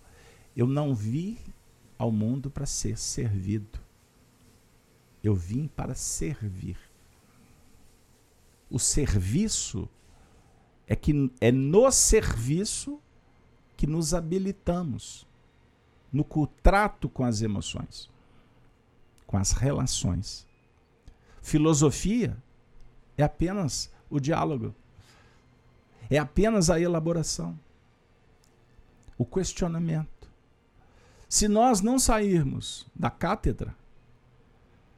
[0.54, 1.38] eu não vim
[1.96, 3.80] ao mundo para ser servido.
[5.24, 6.76] Eu vim para servir.
[8.68, 9.88] O serviço
[10.86, 13.00] é que é no serviço
[13.76, 15.26] que nos habilitamos
[16.12, 16.24] no
[16.62, 18.10] trato com as emoções,
[19.26, 20.46] com as relações.
[21.42, 22.36] Filosofia
[23.18, 24.74] é apenas o diálogo,
[26.08, 27.58] é apenas a elaboração,
[29.18, 30.28] o questionamento.
[31.28, 33.74] Se nós não sairmos da cátedra,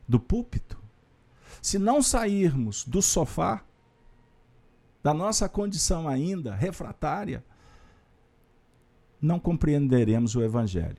[0.06, 0.78] do púlpito,
[1.60, 3.64] se não sairmos do sofá,
[5.08, 7.42] da nossa condição ainda refratária,
[9.18, 10.98] não compreenderemos o Evangelho.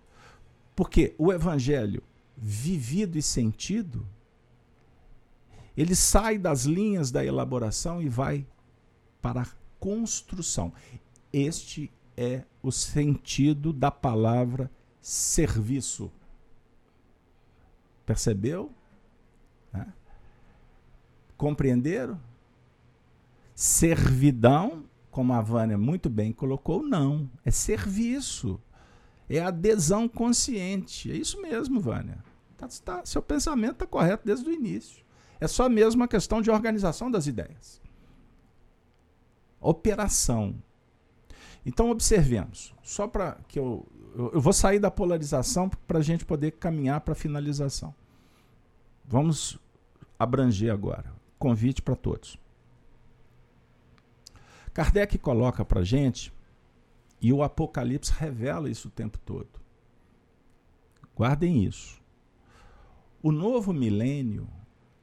[0.76, 2.02] Porque o Evangelho
[2.36, 4.04] vivido e sentido,
[5.78, 8.48] ele sai das linhas da elaboração e vai
[9.22, 9.48] para a
[9.80, 10.74] construção.
[11.32, 16.12] Este é o sentido da palavra serviço.
[18.08, 18.72] Percebeu?
[19.72, 19.86] Né?
[21.38, 22.20] Compreenderam?
[23.60, 27.30] Servidão, como a Vânia muito bem colocou, não.
[27.44, 28.58] É serviço.
[29.30, 31.12] É adesão consciente.
[31.12, 32.24] É isso mesmo, Vânia.
[32.56, 35.04] Tá, tá, seu pensamento está correto desde o início.
[35.42, 37.82] É só mesmo uma questão de organização das ideias.
[39.60, 40.56] Operação.
[41.66, 42.74] Então, observemos.
[42.82, 44.40] Só para que eu, eu, eu.
[44.40, 47.94] vou sair da polarização para a gente poder caminhar para a finalização.
[49.04, 49.60] Vamos
[50.18, 51.14] abranger agora.
[51.38, 52.40] Convite para todos.
[54.80, 56.32] Kardec coloca para gente
[57.22, 59.50] E o Apocalipse revela isso o tempo todo.
[61.14, 62.02] Guardem isso.
[63.22, 64.48] O novo milênio,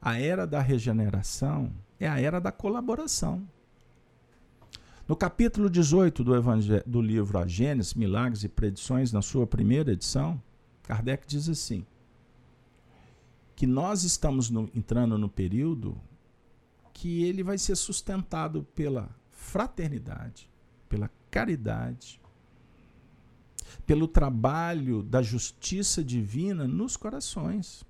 [0.01, 3.47] a era da regeneração, é a era da colaboração.
[5.07, 6.33] No capítulo 18 do,
[6.83, 10.41] do livro A Gênesis, Milagres e Predições, na sua primeira edição,
[10.81, 11.85] Kardec diz assim:
[13.55, 15.95] que nós estamos no, entrando no período
[16.91, 19.15] que ele vai ser sustentado pela
[19.47, 20.49] fraternidade,
[20.89, 22.19] pela caridade,
[23.85, 27.85] pelo trabalho da justiça divina nos corações.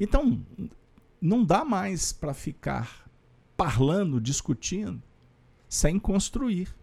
[0.00, 0.44] Então,
[1.20, 3.08] não dá mais para ficar
[3.56, 5.00] parlando, discutindo,
[5.68, 6.74] sem construir,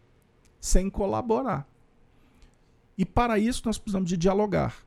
[0.60, 1.68] sem colaborar.
[2.98, 4.78] E para isso nós precisamos de dialogar.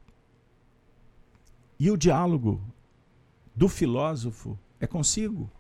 [1.79, 2.63] E o diálogo
[3.55, 5.51] do filósofo é consigo.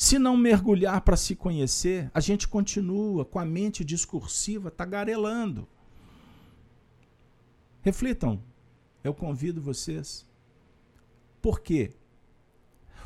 [0.00, 5.66] Se não mergulhar para se conhecer, a gente continua com a mente discursiva tagarelando.
[7.82, 8.40] Reflitam,
[9.02, 10.24] eu convido vocês.
[11.42, 11.96] Por quê?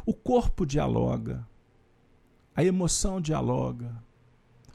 [0.05, 1.49] O corpo dialoga,
[2.55, 4.05] a emoção dialoga,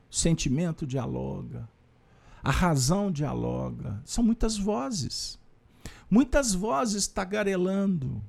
[0.10, 1.70] o sentimento dialoga,
[2.42, 4.02] a razão dialoga.
[4.04, 5.40] São muitas vozes.
[6.10, 8.24] Muitas vozes tagarelando.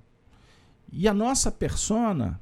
[0.92, 2.38] E a nossa persona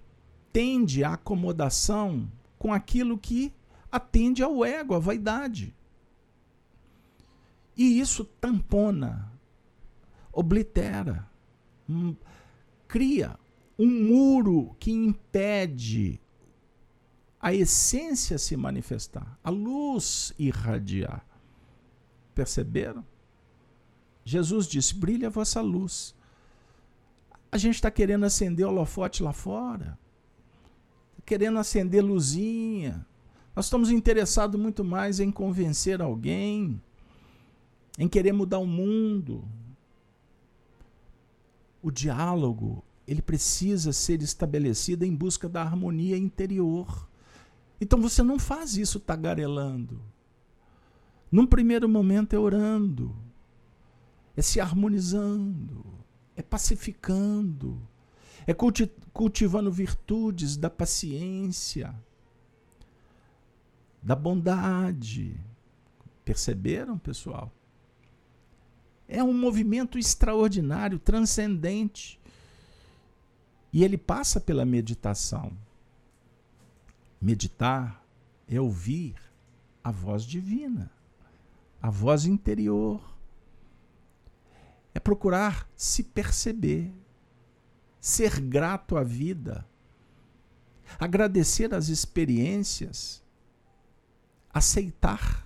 [0.57, 3.53] tende à acomodação com aquilo que
[3.93, 5.77] atende ao ego, à vaidade.
[7.77, 9.31] E isso tampona,
[10.33, 11.31] oblitera,
[11.87, 12.17] hum,
[12.89, 13.39] cria
[13.79, 16.19] um muro que impede
[17.39, 21.23] a essência se manifestar, a luz irradiar.
[22.35, 23.05] Perceberam?
[24.25, 26.15] Jesus disse: brilha a vossa luz.
[27.53, 29.99] A gente está querendo acender o holofote lá fora,
[31.27, 33.05] querendo acender luzinha.
[33.55, 36.81] Nós estamos interessados muito mais em convencer alguém,
[37.99, 39.45] em querer mudar o mundo.
[41.83, 47.09] O diálogo, ele precisa ser estabelecido em busca da harmonia interior.
[47.81, 50.01] Então você não faz isso tagarelando.
[51.31, 53.17] Num primeiro momento é orando,
[54.37, 55.85] é se harmonizando,
[56.37, 57.81] é pacificando,
[58.47, 61.95] é culti cultivando virtudes da paciência,
[64.03, 65.41] da bondade.
[66.25, 67.51] Perceberam, pessoal?
[69.09, 72.21] É um movimento extraordinário, transcendente.
[73.73, 75.57] E ele passa pela meditação.
[77.21, 78.05] Meditar
[78.49, 79.17] é ouvir
[79.83, 80.91] a voz divina,
[81.81, 83.17] a voz interior.
[84.95, 86.93] É procurar se perceber,
[88.07, 89.67] ser grato à vida,
[90.97, 93.21] agradecer as experiências,
[94.55, 95.45] aceitar,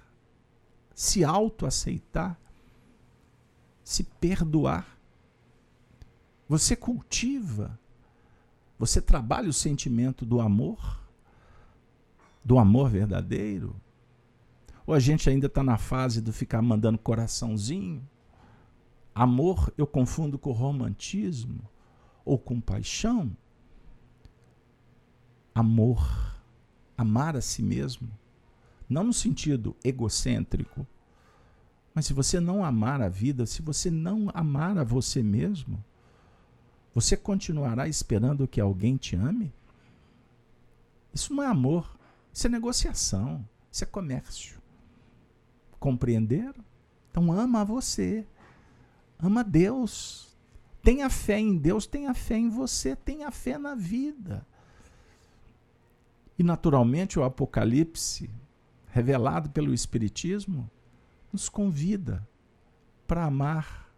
[0.94, 2.38] se autoaceitar,
[3.82, 4.98] se perdoar.
[6.50, 7.80] Você cultiva,
[8.78, 11.00] você trabalha o sentimento do amor
[12.44, 13.74] do amor verdadeiro?
[14.86, 18.06] Ou a gente ainda está na fase do ficar mandando coraçãozinho?
[19.14, 21.66] Amor eu confundo com romantismo
[22.30, 23.36] ou com paixão?
[25.52, 26.00] Amor,
[26.96, 28.08] amar a si mesmo,
[28.88, 30.86] não no sentido egocêntrico,
[31.92, 35.84] mas se você não amar a vida, se você não amar a você mesmo,
[36.94, 39.52] você continuará esperando que alguém te ame?
[41.12, 41.98] Isso não é amor.
[42.32, 44.60] Isso é negociação, isso é comércio.
[45.80, 46.64] Compreenderam?
[47.10, 48.24] Então ama você,
[49.18, 50.29] ama Deus.
[50.82, 54.46] Tenha fé em Deus, tenha fé em você, tenha fé na vida.
[56.38, 58.30] E naturalmente o Apocalipse,
[58.88, 60.70] revelado pelo Espiritismo,
[61.32, 62.26] nos convida
[63.06, 63.92] para amar,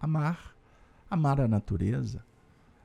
[0.00, 0.56] amar,
[1.10, 2.24] amar a natureza,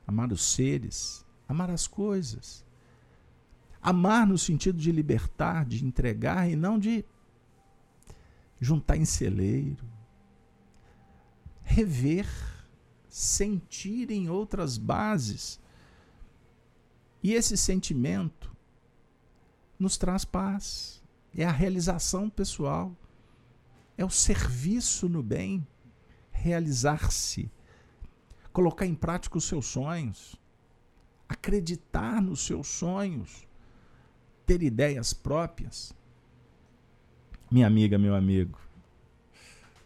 [0.06, 2.66] amar os seres, amar as coisas
[3.80, 7.04] Amar no sentido de libertar, de entregar e não de
[8.60, 9.86] juntar em celeiro.
[11.62, 12.26] Rever,
[13.18, 15.60] sentir em outras bases.
[17.22, 18.54] E esse sentimento
[19.78, 21.02] nos traz paz.
[21.36, 22.96] É a realização pessoal.
[23.96, 25.66] É o serviço no bem.
[26.30, 27.50] Realizar-se.
[28.52, 30.36] Colocar em prática os seus sonhos.
[31.28, 33.48] Acreditar nos seus sonhos
[34.48, 35.94] ter ideias próprias.
[37.50, 38.58] Minha amiga, meu amigo,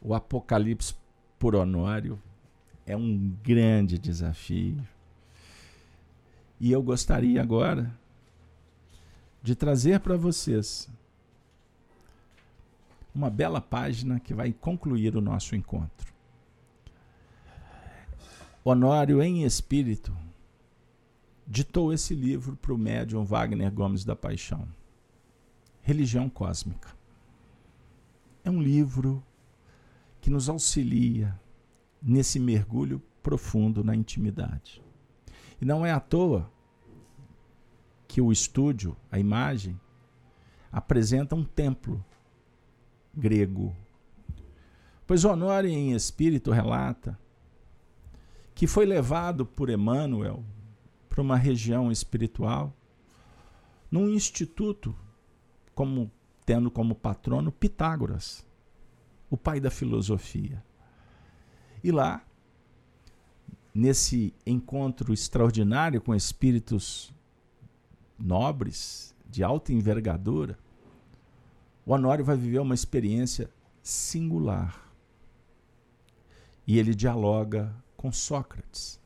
[0.00, 0.94] o Apocalipse
[1.36, 2.16] por Honório
[2.86, 4.86] é um grande desafio.
[6.60, 7.92] E eu gostaria agora
[9.42, 10.88] de trazer para vocês
[13.14, 16.12] uma bela página que vai concluir o nosso encontro.
[18.64, 20.16] Honório, em espírito,
[21.46, 24.66] ditou esse livro para o médium Wagner Gomes da Paixão.
[25.82, 26.88] Religião Cósmica.
[28.44, 29.22] É um livro
[30.20, 31.38] que nos auxilia
[32.02, 34.82] nesse mergulho profundo na intimidade.
[35.60, 36.50] E não é à toa
[38.08, 39.80] que o estúdio, a imagem,
[40.70, 42.04] apresenta um templo
[43.14, 43.74] grego.
[45.06, 47.18] Pois Honório em espírito relata
[48.54, 50.44] que foi levado por Emmanuel
[51.08, 52.74] para uma região espiritual,
[53.90, 54.94] num instituto
[55.74, 56.10] como
[56.44, 58.46] tendo como patrono Pitágoras,
[59.30, 60.62] o pai da filosofia.
[61.82, 62.24] E lá,
[63.74, 67.12] nesse encontro extraordinário com espíritos
[68.18, 70.58] nobres, de alta envergadura,
[71.86, 73.50] o Honório vai viver uma experiência
[73.82, 74.92] singular.
[76.66, 79.00] E ele dialoga com Sócrates,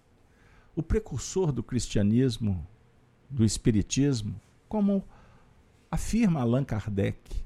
[0.74, 2.66] o precursor do cristianismo,
[3.30, 4.38] do espiritismo,
[4.68, 5.04] como
[5.90, 7.44] afirma Allan Kardec,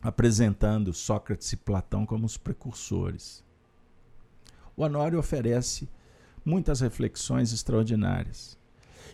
[0.00, 3.43] apresentando Sócrates e Platão como os precursores.
[4.76, 5.88] O Honório oferece
[6.44, 8.58] muitas reflexões extraordinárias.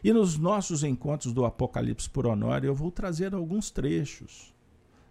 [0.02, 4.54] E nos nossos encontros do Apocalipse por Honório, eu vou trazer alguns trechos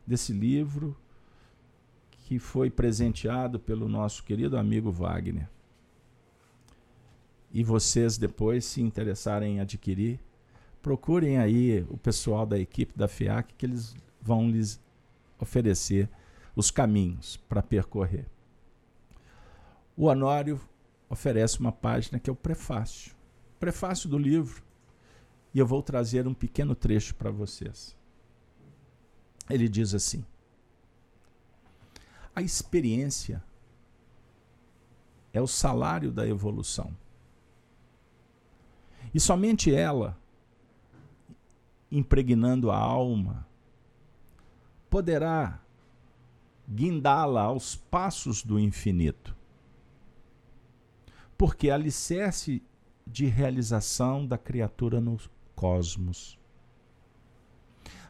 [0.05, 0.97] desse livro
[2.09, 5.47] que foi presenteado pelo nosso querido amigo Wagner
[7.51, 10.19] e vocês depois se interessarem em adquirir,
[10.81, 14.79] procurem aí o pessoal da equipe da FIAC que eles vão lhes
[15.39, 16.09] oferecer
[16.55, 18.25] os caminhos para percorrer.
[19.99, 20.61] O Honório
[21.09, 23.13] oferece uma página que é o prefácio.
[23.59, 24.63] Prefácio do livro.
[25.53, 27.93] E eu vou trazer um pequeno trecho para vocês.
[29.49, 30.23] Ele diz assim:
[32.33, 33.43] A experiência
[35.33, 36.95] é o salário da evolução.
[39.13, 40.17] E somente ela,
[41.91, 43.45] impregnando a alma,
[44.89, 45.59] poderá
[46.69, 49.37] guindá-la aos passos do infinito.
[51.39, 52.61] Porque alicerce
[53.07, 55.17] de realização da criatura no
[55.55, 56.37] cosmos.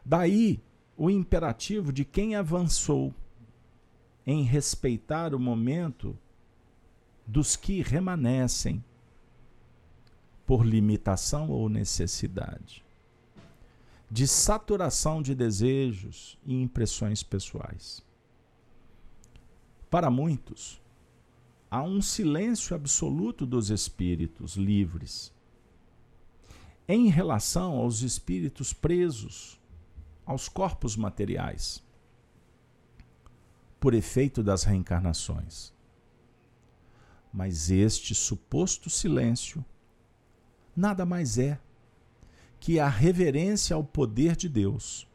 [0.03, 0.59] Daí
[0.97, 3.13] o imperativo de quem avançou
[4.25, 6.17] em respeitar o momento
[7.27, 8.83] dos que remanescem
[10.43, 12.83] por limitação ou necessidade,
[14.09, 18.03] de saturação de desejos e impressões pessoais.
[19.87, 20.81] Para muitos,
[21.69, 25.33] há um silêncio absoluto dos espíritos livres
[26.87, 29.59] em relação aos espíritos presos
[30.25, 31.83] aos corpos materiais,
[33.79, 35.73] por efeito das reencarnações.
[37.33, 39.65] Mas este suposto silêncio
[40.75, 41.59] nada mais é
[42.59, 45.07] que a reverência ao poder de Deus,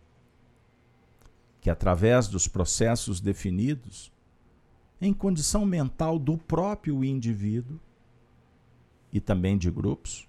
[1.60, 4.12] que através dos processos definidos,
[5.04, 7.78] em condição mental do próprio indivíduo
[9.12, 10.26] e também de grupos,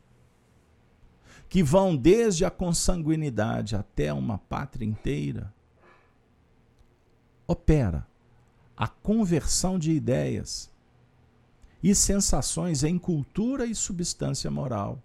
[1.47, 5.53] que vão desde a consanguinidade até uma pátria inteira,
[7.47, 8.06] opera
[8.76, 10.69] a conversão de ideias
[11.81, 15.02] e sensações em cultura e substância moral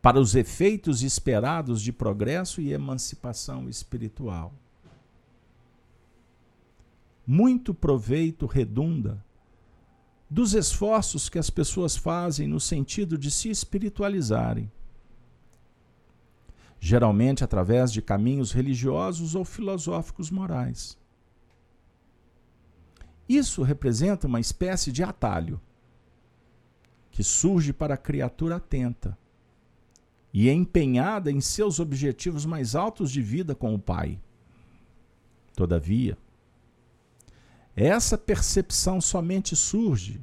[0.00, 4.54] para os efeitos esperados de progresso e emancipação espiritual.
[7.30, 9.22] Muito proveito redunda
[10.30, 14.72] dos esforços que as pessoas fazem no sentido de se espiritualizarem,
[16.80, 20.96] geralmente através de caminhos religiosos ou filosóficos morais.
[23.28, 25.60] Isso representa uma espécie de atalho
[27.10, 29.18] que surge para a criatura atenta
[30.32, 34.18] e é empenhada em seus objetivos mais altos de vida com o Pai.
[35.54, 36.16] Todavia,
[37.86, 40.20] essa percepção somente surge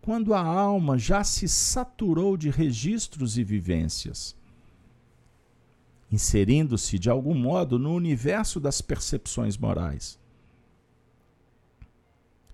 [0.00, 4.36] quando a alma já se saturou de registros e vivências,
[6.10, 10.18] inserindo-se de algum modo no universo das percepções morais.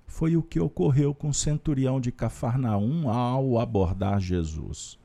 [0.06, 4.98] Foi o que ocorreu com o centurião de Cafarnaum ao abordar Jesus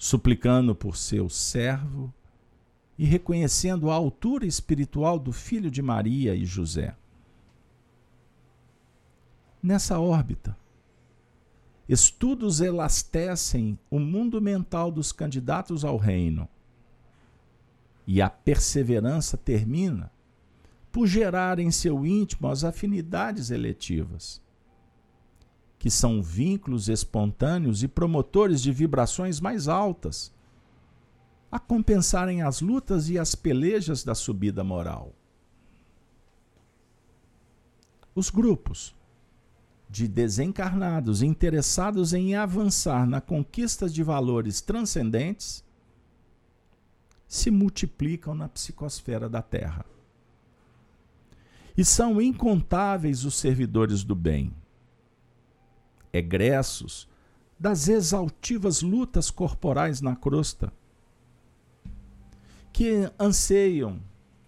[0.00, 2.10] suplicando por seu servo
[3.00, 6.94] e reconhecendo a altura espiritual do filho de Maria e José.
[9.62, 10.54] Nessa órbita,
[11.88, 16.46] estudos elastecem o mundo mental dos candidatos ao reino
[18.06, 20.12] E a perseverança termina
[20.92, 24.42] por gerar em seu íntimo as afinidades eletivas,
[25.78, 30.30] que são vínculos espontâneos e promotores de vibrações mais altas,
[31.50, 35.12] a compensarem as lutas e as pelejas da subida moral.
[38.14, 38.94] Os grupos
[39.88, 45.64] de desencarnados interessados em avançar na conquista de valores transcendentes
[47.26, 49.84] se multiplicam na psicosfera da Terra.
[51.76, 54.54] E são incontáveis os servidores do bem,
[56.12, 57.08] egressos
[57.58, 60.72] das exaltivas lutas corporais na crosta,
[62.80, 64.02] que anseiam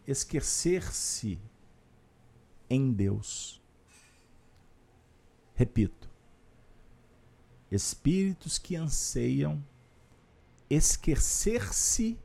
[0.07, 1.39] esquecer-se
[2.71, 3.61] em Deus.
[5.55, 6.09] Repito,
[7.71, 9.63] espíritos que anseiam
[10.71, 12.19] esquecer-se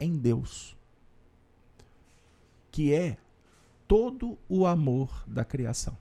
[0.00, 0.76] em Deus,
[2.72, 3.16] que é
[3.86, 5.96] todo o amor da criação,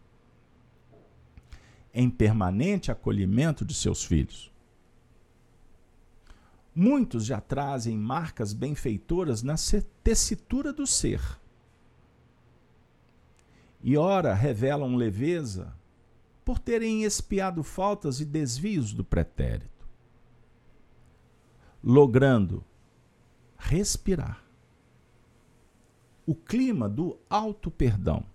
[1.93, 4.51] em permanente acolhimento de seus filhos.
[6.75, 9.55] Muitos já trazem marcas benfeitoras na
[10.03, 11.21] tessitura do ser.
[13.81, 15.73] E ora revelam leveza
[16.43, 19.87] por terem espiado faltas e desvios do pretérito,
[21.81, 22.63] logrando
[23.57, 24.43] respirar
[26.25, 28.25] o clima do auto-perdão.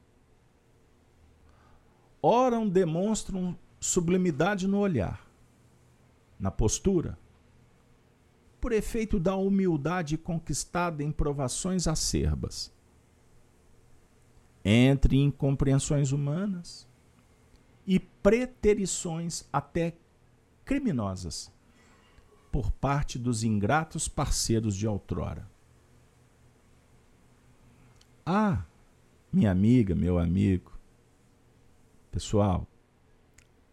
[2.23, 5.27] Oram demonstram sublimidade no olhar,
[6.39, 7.19] na postura,
[8.61, 12.73] por efeito da humildade conquistada em provações acerbas.
[14.65, 16.87] Entre incompreensões humanas
[17.87, 19.97] e preterições até
[20.65, 21.51] criminosas
[22.53, 25.49] por parte dos ingratos parceiros de outrora.
[28.27, 28.65] Ah,
[29.32, 30.78] minha amiga, meu amigo,
[32.11, 32.66] pessoal,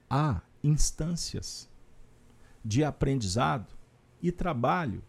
[0.10, 1.70] há instâncias
[2.64, 3.77] de aprendizado
[4.22, 5.04] e trabalho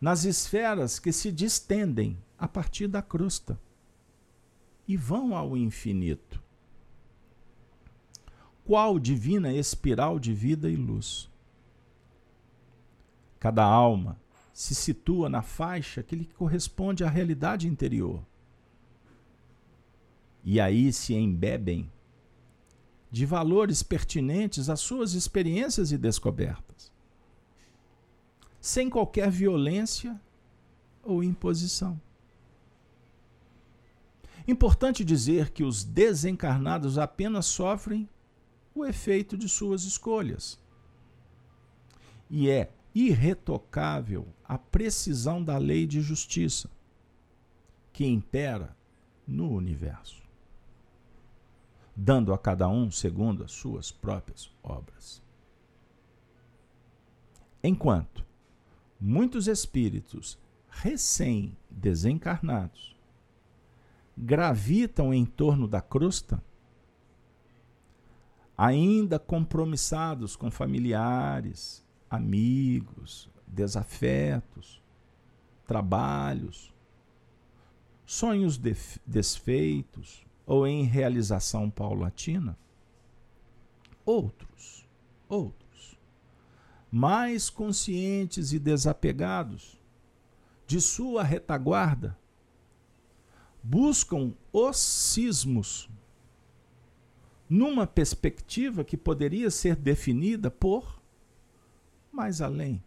[0.00, 3.58] nas esferas que se distendem a partir da crosta
[4.86, 6.42] e vão ao infinito.
[8.64, 11.28] Qual divina espiral de vida e luz?
[13.38, 14.18] Cada alma
[14.52, 18.22] se situa na faixa que lhe corresponde à realidade interior
[20.50, 21.90] e aí se embebem
[23.10, 26.90] de valores pertinentes às suas experiências e descobertas,
[28.68, 30.20] sem qualquer violência
[31.02, 31.98] ou imposição.
[34.46, 38.08] Importante dizer que os desencarnados apenas sofrem
[38.74, 40.58] o efeito de suas escolhas.
[42.28, 46.70] E é irretocável a precisão da lei de justiça
[47.92, 48.76] que impera
[49.26, 50.28] no universo
[52.00, 55.20] dando a cada um segundo as suas próprias obras.
[57.60, 58.27] Enquanto
[59.00, 60.36] muitos espíritos
[60.68, 62.98] recém-desencarnados
[64.16, 66.42] gravitam em torno da crosta,
[68.56, 74.82] ainda compromissados com familiares, amigos, desafetos,
[75.66, 76.74] trabalhos,
[78.04, 78.58] sonhos
[79.06, 82.58] desfeitos, ou em realização paulatina?
[84.04, 84.84] Outros,
[85.28, 85.67] outros,
[86.90, 89.78] mais conscientes e desapegados
[90.66, 92.16] de sua retaguarda,
[93.62, 95.88] buscam os sismos
[97.48, 101.00] numa perspectiva que poderia ser definida por
[102.12, 102.82] mais além.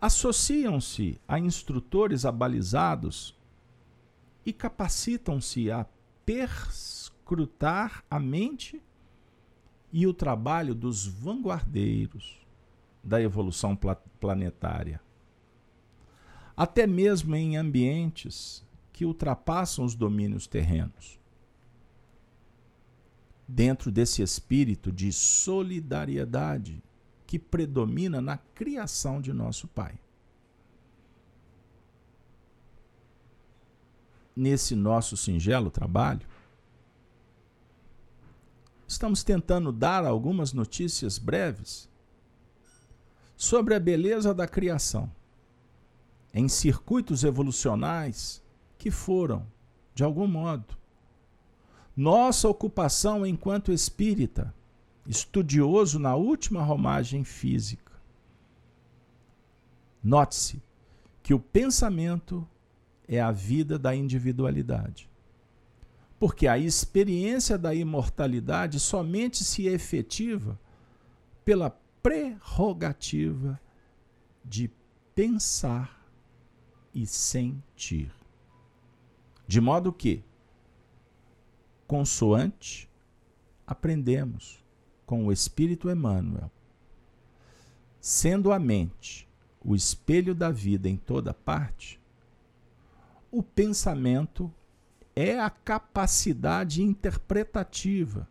[0.00, 3.36] Associam-se a instrutores abalizados
[4.44, 5.86] e capacitam-se a
[6.24, 8.82] perscrutar a mente
[9.92, 12.44] e o trabalho dos vanguardeiros
[13.02, 13.78] da evolução
[14.18, 15.00] planetária.
[16.56, 21.18] Até mesmo em ambientes que ultrapassam os domínios terrenos.
[23.46, 26.82] Dentro desse espírito de solidariedade
[27.26, 29.98] que predomina na criação de nosso Pai.
[34.36, 36.20] nesse nosso singelo trabalho,
[38.86, 41.88] estamos tentando dar algumas notícias breves
[43.36, 45.10] sobre a beleza da criação
[46.32, 48.42] em circuitos evolucionais
[48.78, 49.46] que foram,
[49.94, 50.76] de algum modo,
[51.96, 54.54] nossa ocupação enquanto espírita,
[55.06, 57.92] estudioso na última romagem física.
[60.02, 60.62] Note-se
[61.22, 62.46] que o pensamento
[63.08, 65.08] é a vida da individualidade.
[66.18, 70.58] Porque a experiência da imortalidade somente se efetiva
[71.44, 71.70] pela
[72.02, 73.60] prerrogativa
[74.44, 74.70] de
[75.14, 76.06] pensar
[76.94, 78.10] e sentir.
[79.46, 80.24] De modo que,
[81.86, 82.88] consoante,
[83.66, 84.64] aprendemos
[85.04, 86.50] com o Espírito Emmanuel,
[88.00, 89.28] sendo a mente
[89.64, 92.00] o espelho da vida em toda parte,
[93.30, 94.52] o pensamento
[95.16, 98.28] é a capacidade interpretativa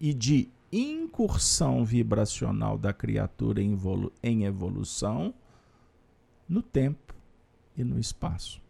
[0.00, 5.34] e de incursão vibracional da criatura em, evolu em evolução
[6.48, 7.14] no tempo
[7.76, 8.60] e no espaço.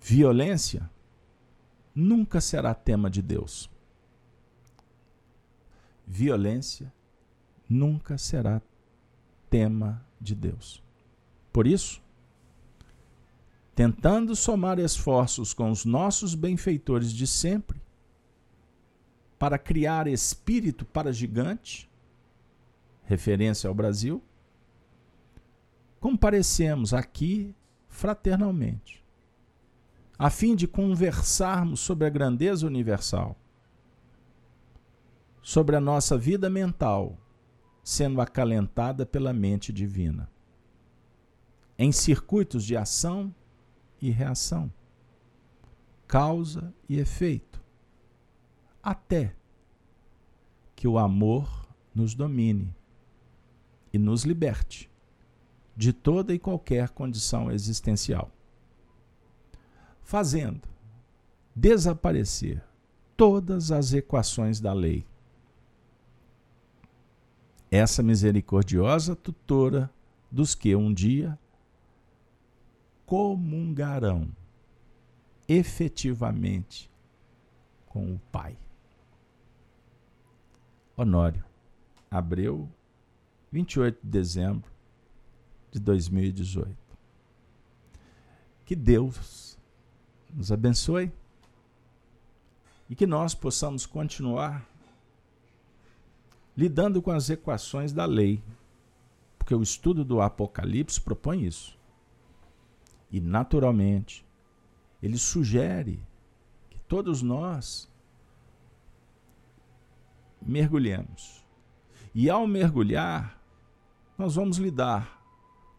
[0.00, 0.88] Violência
[1.92, 3.68] nunca será tema de Deus.
[6.06, 6.92] Violência
[7.68, 8.62] nunca será
[9.50, 10.82] tema de Deus.
[11.52, 12.03] Por isso,
[13.74, 17.82] tentando somar esforços com os nossos benfeitores de sempre,
[19.38, 21.90] para criar espírito para gigante,
[23.04, 24.22] referência ao Brasil,
[26.00, 27.54] comparecemos aqui
[27.88, 29.02] fraternalmente,
[30.16, 33.36] a fim de conversarmos sobre a grandeza universal,
[35.42, 37.18] sobre a nossa vida mental,
[37.82, 40.30] sendo acalentada pela mente divina,
[41.76, 43.34] em circuitos de ação
[44.00, 44.72] e reação,
[46.06, 47.62] causa e efeito
[48.82, 49.34] até
[50.76, 52.74] que o amor nos domine
[53.92, 54.90] e nos liberte
[55.74, 58.30] de toda e qualquer condição existencial,
[60.02, 60.68] fazendo
[61.56, 62.62] desaparecer
[63.16, 65.06] todas as equações da lei.
[67.70, 69.90] Essa misericordiosa tutora
[70.30, 71.38] dos que um dia
[73.06, 74.28] comungarão
[75.48, 76.90] efetivamente
[77.86, 78.56] com o Pai.
[80.96, 81.44] Honório.
[82.10, 82.68] Abreu,
[83.50, 84.70] 28 de dezembro
[85.70, 86.76] de 2018.
[88.64, 89.58] Que Deus
[90.32, 91.12] nos abençoe
[92.88, 94.64] e que nós possamos continuar
[96.56, 98.42] lidando com as equações da lei,
[99.38, 101.76] porque o estudo do Apocalipse propõe isso.
[103.10, 104.26] E, naturalmente,
[105.02, 106.00] ele sugere
[106.70, 107.90] que todos nós
[110.40, 111.44] mergulhemos.
[112.14, 113.40] E ao mergulhar,
[114.16, 115.22] nós vamos lidar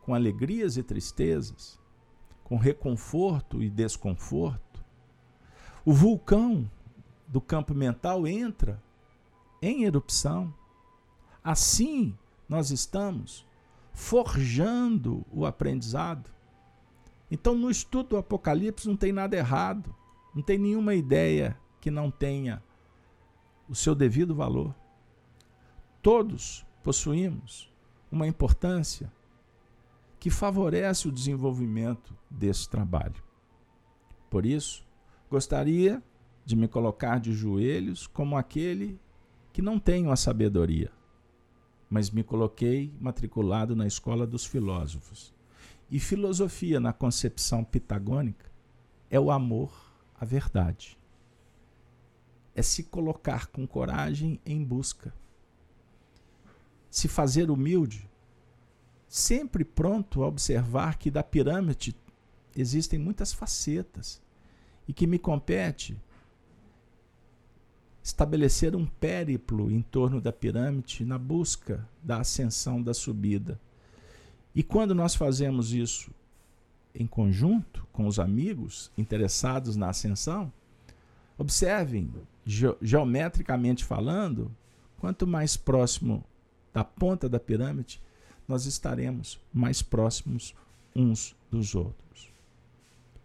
[0.02, 1.80] com alegrias e tristezas,
[2.44, 4.84] com reconforto e desconforto.
[5.84, 6.70] O vulcão
[7.28, 8.82] do campo mental entra
[9.62, 10.54] em erupção.
[11.44, 12.16] Assim,
[12.48, 13.48] nós estamos
[13.94, 16.30] forjando o aprendizado.
[17.30, 19.94] Então, no estudo do Apocalipse não tem nada errado,
[20.34, 22.64] não tem nenhuma ideia que não tenha
[23.68, 24.76] o seu devido valor.
[26.02, 27.72] Todos possuímos
[28.12, 29.12] uma importância
[30.20, 33.24] que favorece o desenvolvimento desse trabalho.
[34.30, 34.84] Por isso,
[35.30, 36.02] gostaria
[36.44, 39.00] de me colocar de joelhos como aquele
[39.52, 40.92] que não tenho a sabedoria,
[41.90, 45.35] mas me coloquei matriculado na escola dos filósofos.
[45.90, 48.52] E filosofia, na concepção pitagônica,
[49.10, 49.72] é o amor
[50.20, 50.98] à verdade
[52.56, 55.14] é se colocar com coragem em busca.
[56.90, 58.10] Se fazer humilde,
[59.10, 61.94] sempre pronto a observar que da pirâmide
[62.56, 64.22] existem muitas facetas
[64.88, 66.02] e que me compete
[68.02, 73.60] estabelecer um périplo em torno da pirâmide na busca da ascensão da subida.
[74.56, 76.10] E quando nós fazemos isso
[76.94, 80.52] em conjunto com os amigos interessados na ascensão,
[81.38, 82.12] observem
[82.46, 84.50] ge geometricamente falando,
[84.98, 86.24] quanto mais próximo
[86.74, 88.02] da ponta da pirâmide,
[88.48, 90.56] nós estaremos mais próximos
[90.96, 92.30] uns dos outros.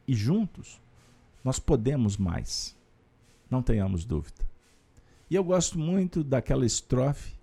[0.09, 0.81] E juntos,
[1.45, 2.77] nós podemos mais.
[3.49, 4.45] Não tenhamos dúvida.
[5.31, 7.35] E eu gosto muito daquela estrofe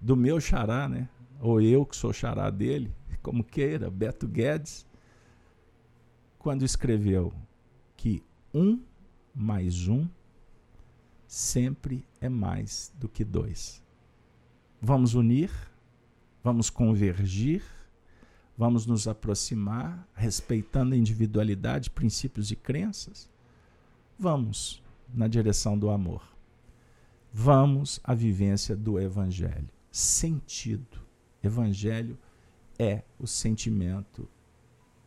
[0.00, 1.08] do meu xará, né?
[1.40, 2.92] Ou eu que sou xará dele,
[3.28, 4.86] como queira, Beto Guedes,
[6.38, 7.30] quando escreveu
[7.94, 8.22] que
[8.54, 8.80] um
[9.34, 10.08] mais um
[11.26, 13.84] sempre é mais do que dois.
[14.80, 15.50] Vamos unir,
[16.42, 17.62] vamos convergir,
[18.56, 23.28] vamos nos aproximar, respeitando a individualidade, princípios e crenças.
[24.18, 24.82] Vamos
[25.12, 26.22] na direção do amor.
[27.30, 29.68] Vamos à vivência do Evangelho.
[29.92, 30.98] Sentido.
[31.42, 32.18] Evangelho
[32.78, 34.28] é o sentimento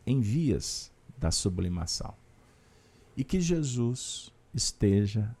[0.06, 2.14] em vias da sublimação.
[3.16, 5.34] E que Jesus esteja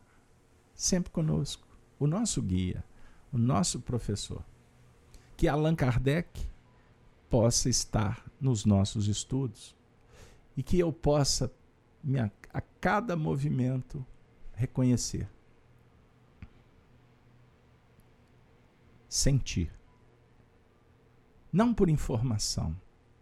[0.74, 1.66] sempre conosco,
[1.98, 2.84] o nosso guia,
[3.32, 4.44] o nosso professor.
[5.36, 6.48] Que Allan Kardec
[7.28, 9.74] possa estar nos nossos estudos
[10.56, 11.50] e que eu possa,
[12.52, 14.04] a cada movimento,
[14.54, 15.28] reconhecer,
[19.08, 19.70] sentir.
[21.52, 22.74] Não por informação,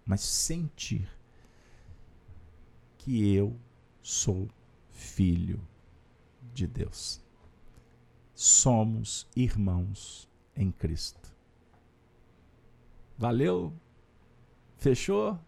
[0.06, 1.08] mas sentir
[2.98, 3.58] que eu
[4.02, 4.48] sou
[4.90, 5.60] filho
[6.54, 7.20] de Deus.
[8.34, 11.34] Somos irmãos em Cristo.
[13.18, 13.72] Valeu?
[14.76, 15.38] Fechou?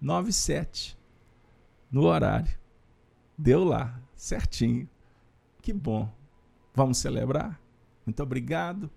[0.00, 0.98] 9 7
[1.90, 2.58] no horário.
[3.36, 4.88] Deu lá, certinho.
[5.60, 6.12] Que bom.
[6.74, 7.60] Vamos celebrar?
[8.04, 8.90] Muito obrigado.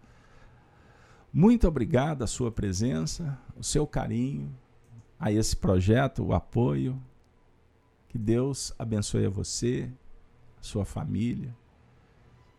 [1.37, 4.57] Muito obrigado a sua presença, o seu carinho
[5.19, 6.97] a esse projeto, o apoio.
[8.07, 9.91] Que Deus abençoe a você,
[10.57, 11.53] a sua família.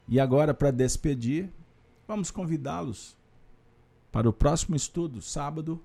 [0.07, 1.51] E agora, para despedir,
[2.07, 3.17] vamos convidá-los
[4.13, 5.83] para o próximo estudo, sábado.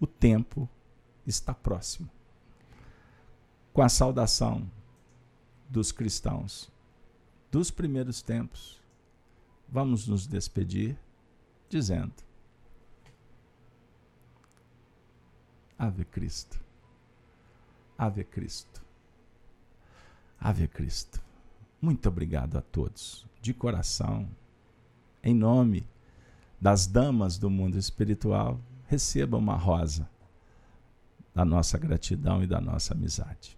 [0.00, 0.66] O tempo
[1.26, 2.08] está próximo.
[3.74, 4.66] Com a saudação
[5.68, 6.72] dos cristãos
[7.52, 8.80] dos primeiros tempos,
[9.68, 10.98] vamos nos despedir
[11.68, 12.14] dizendo:
[15.78, 16.58] Ave Cristo,
[17.98, 18.82] Ave Cristo,
[20.40, 21.20] Ave Cristo.
[21.80, 24.28] Muito obrigado a todos, de coração,
[25.22, 25.86] em nome
[26.60, 30.08] das damas do mundo espiritual, receba uma rosa
[31.34, 33.56] da nossa gratidão e da nossa amizade.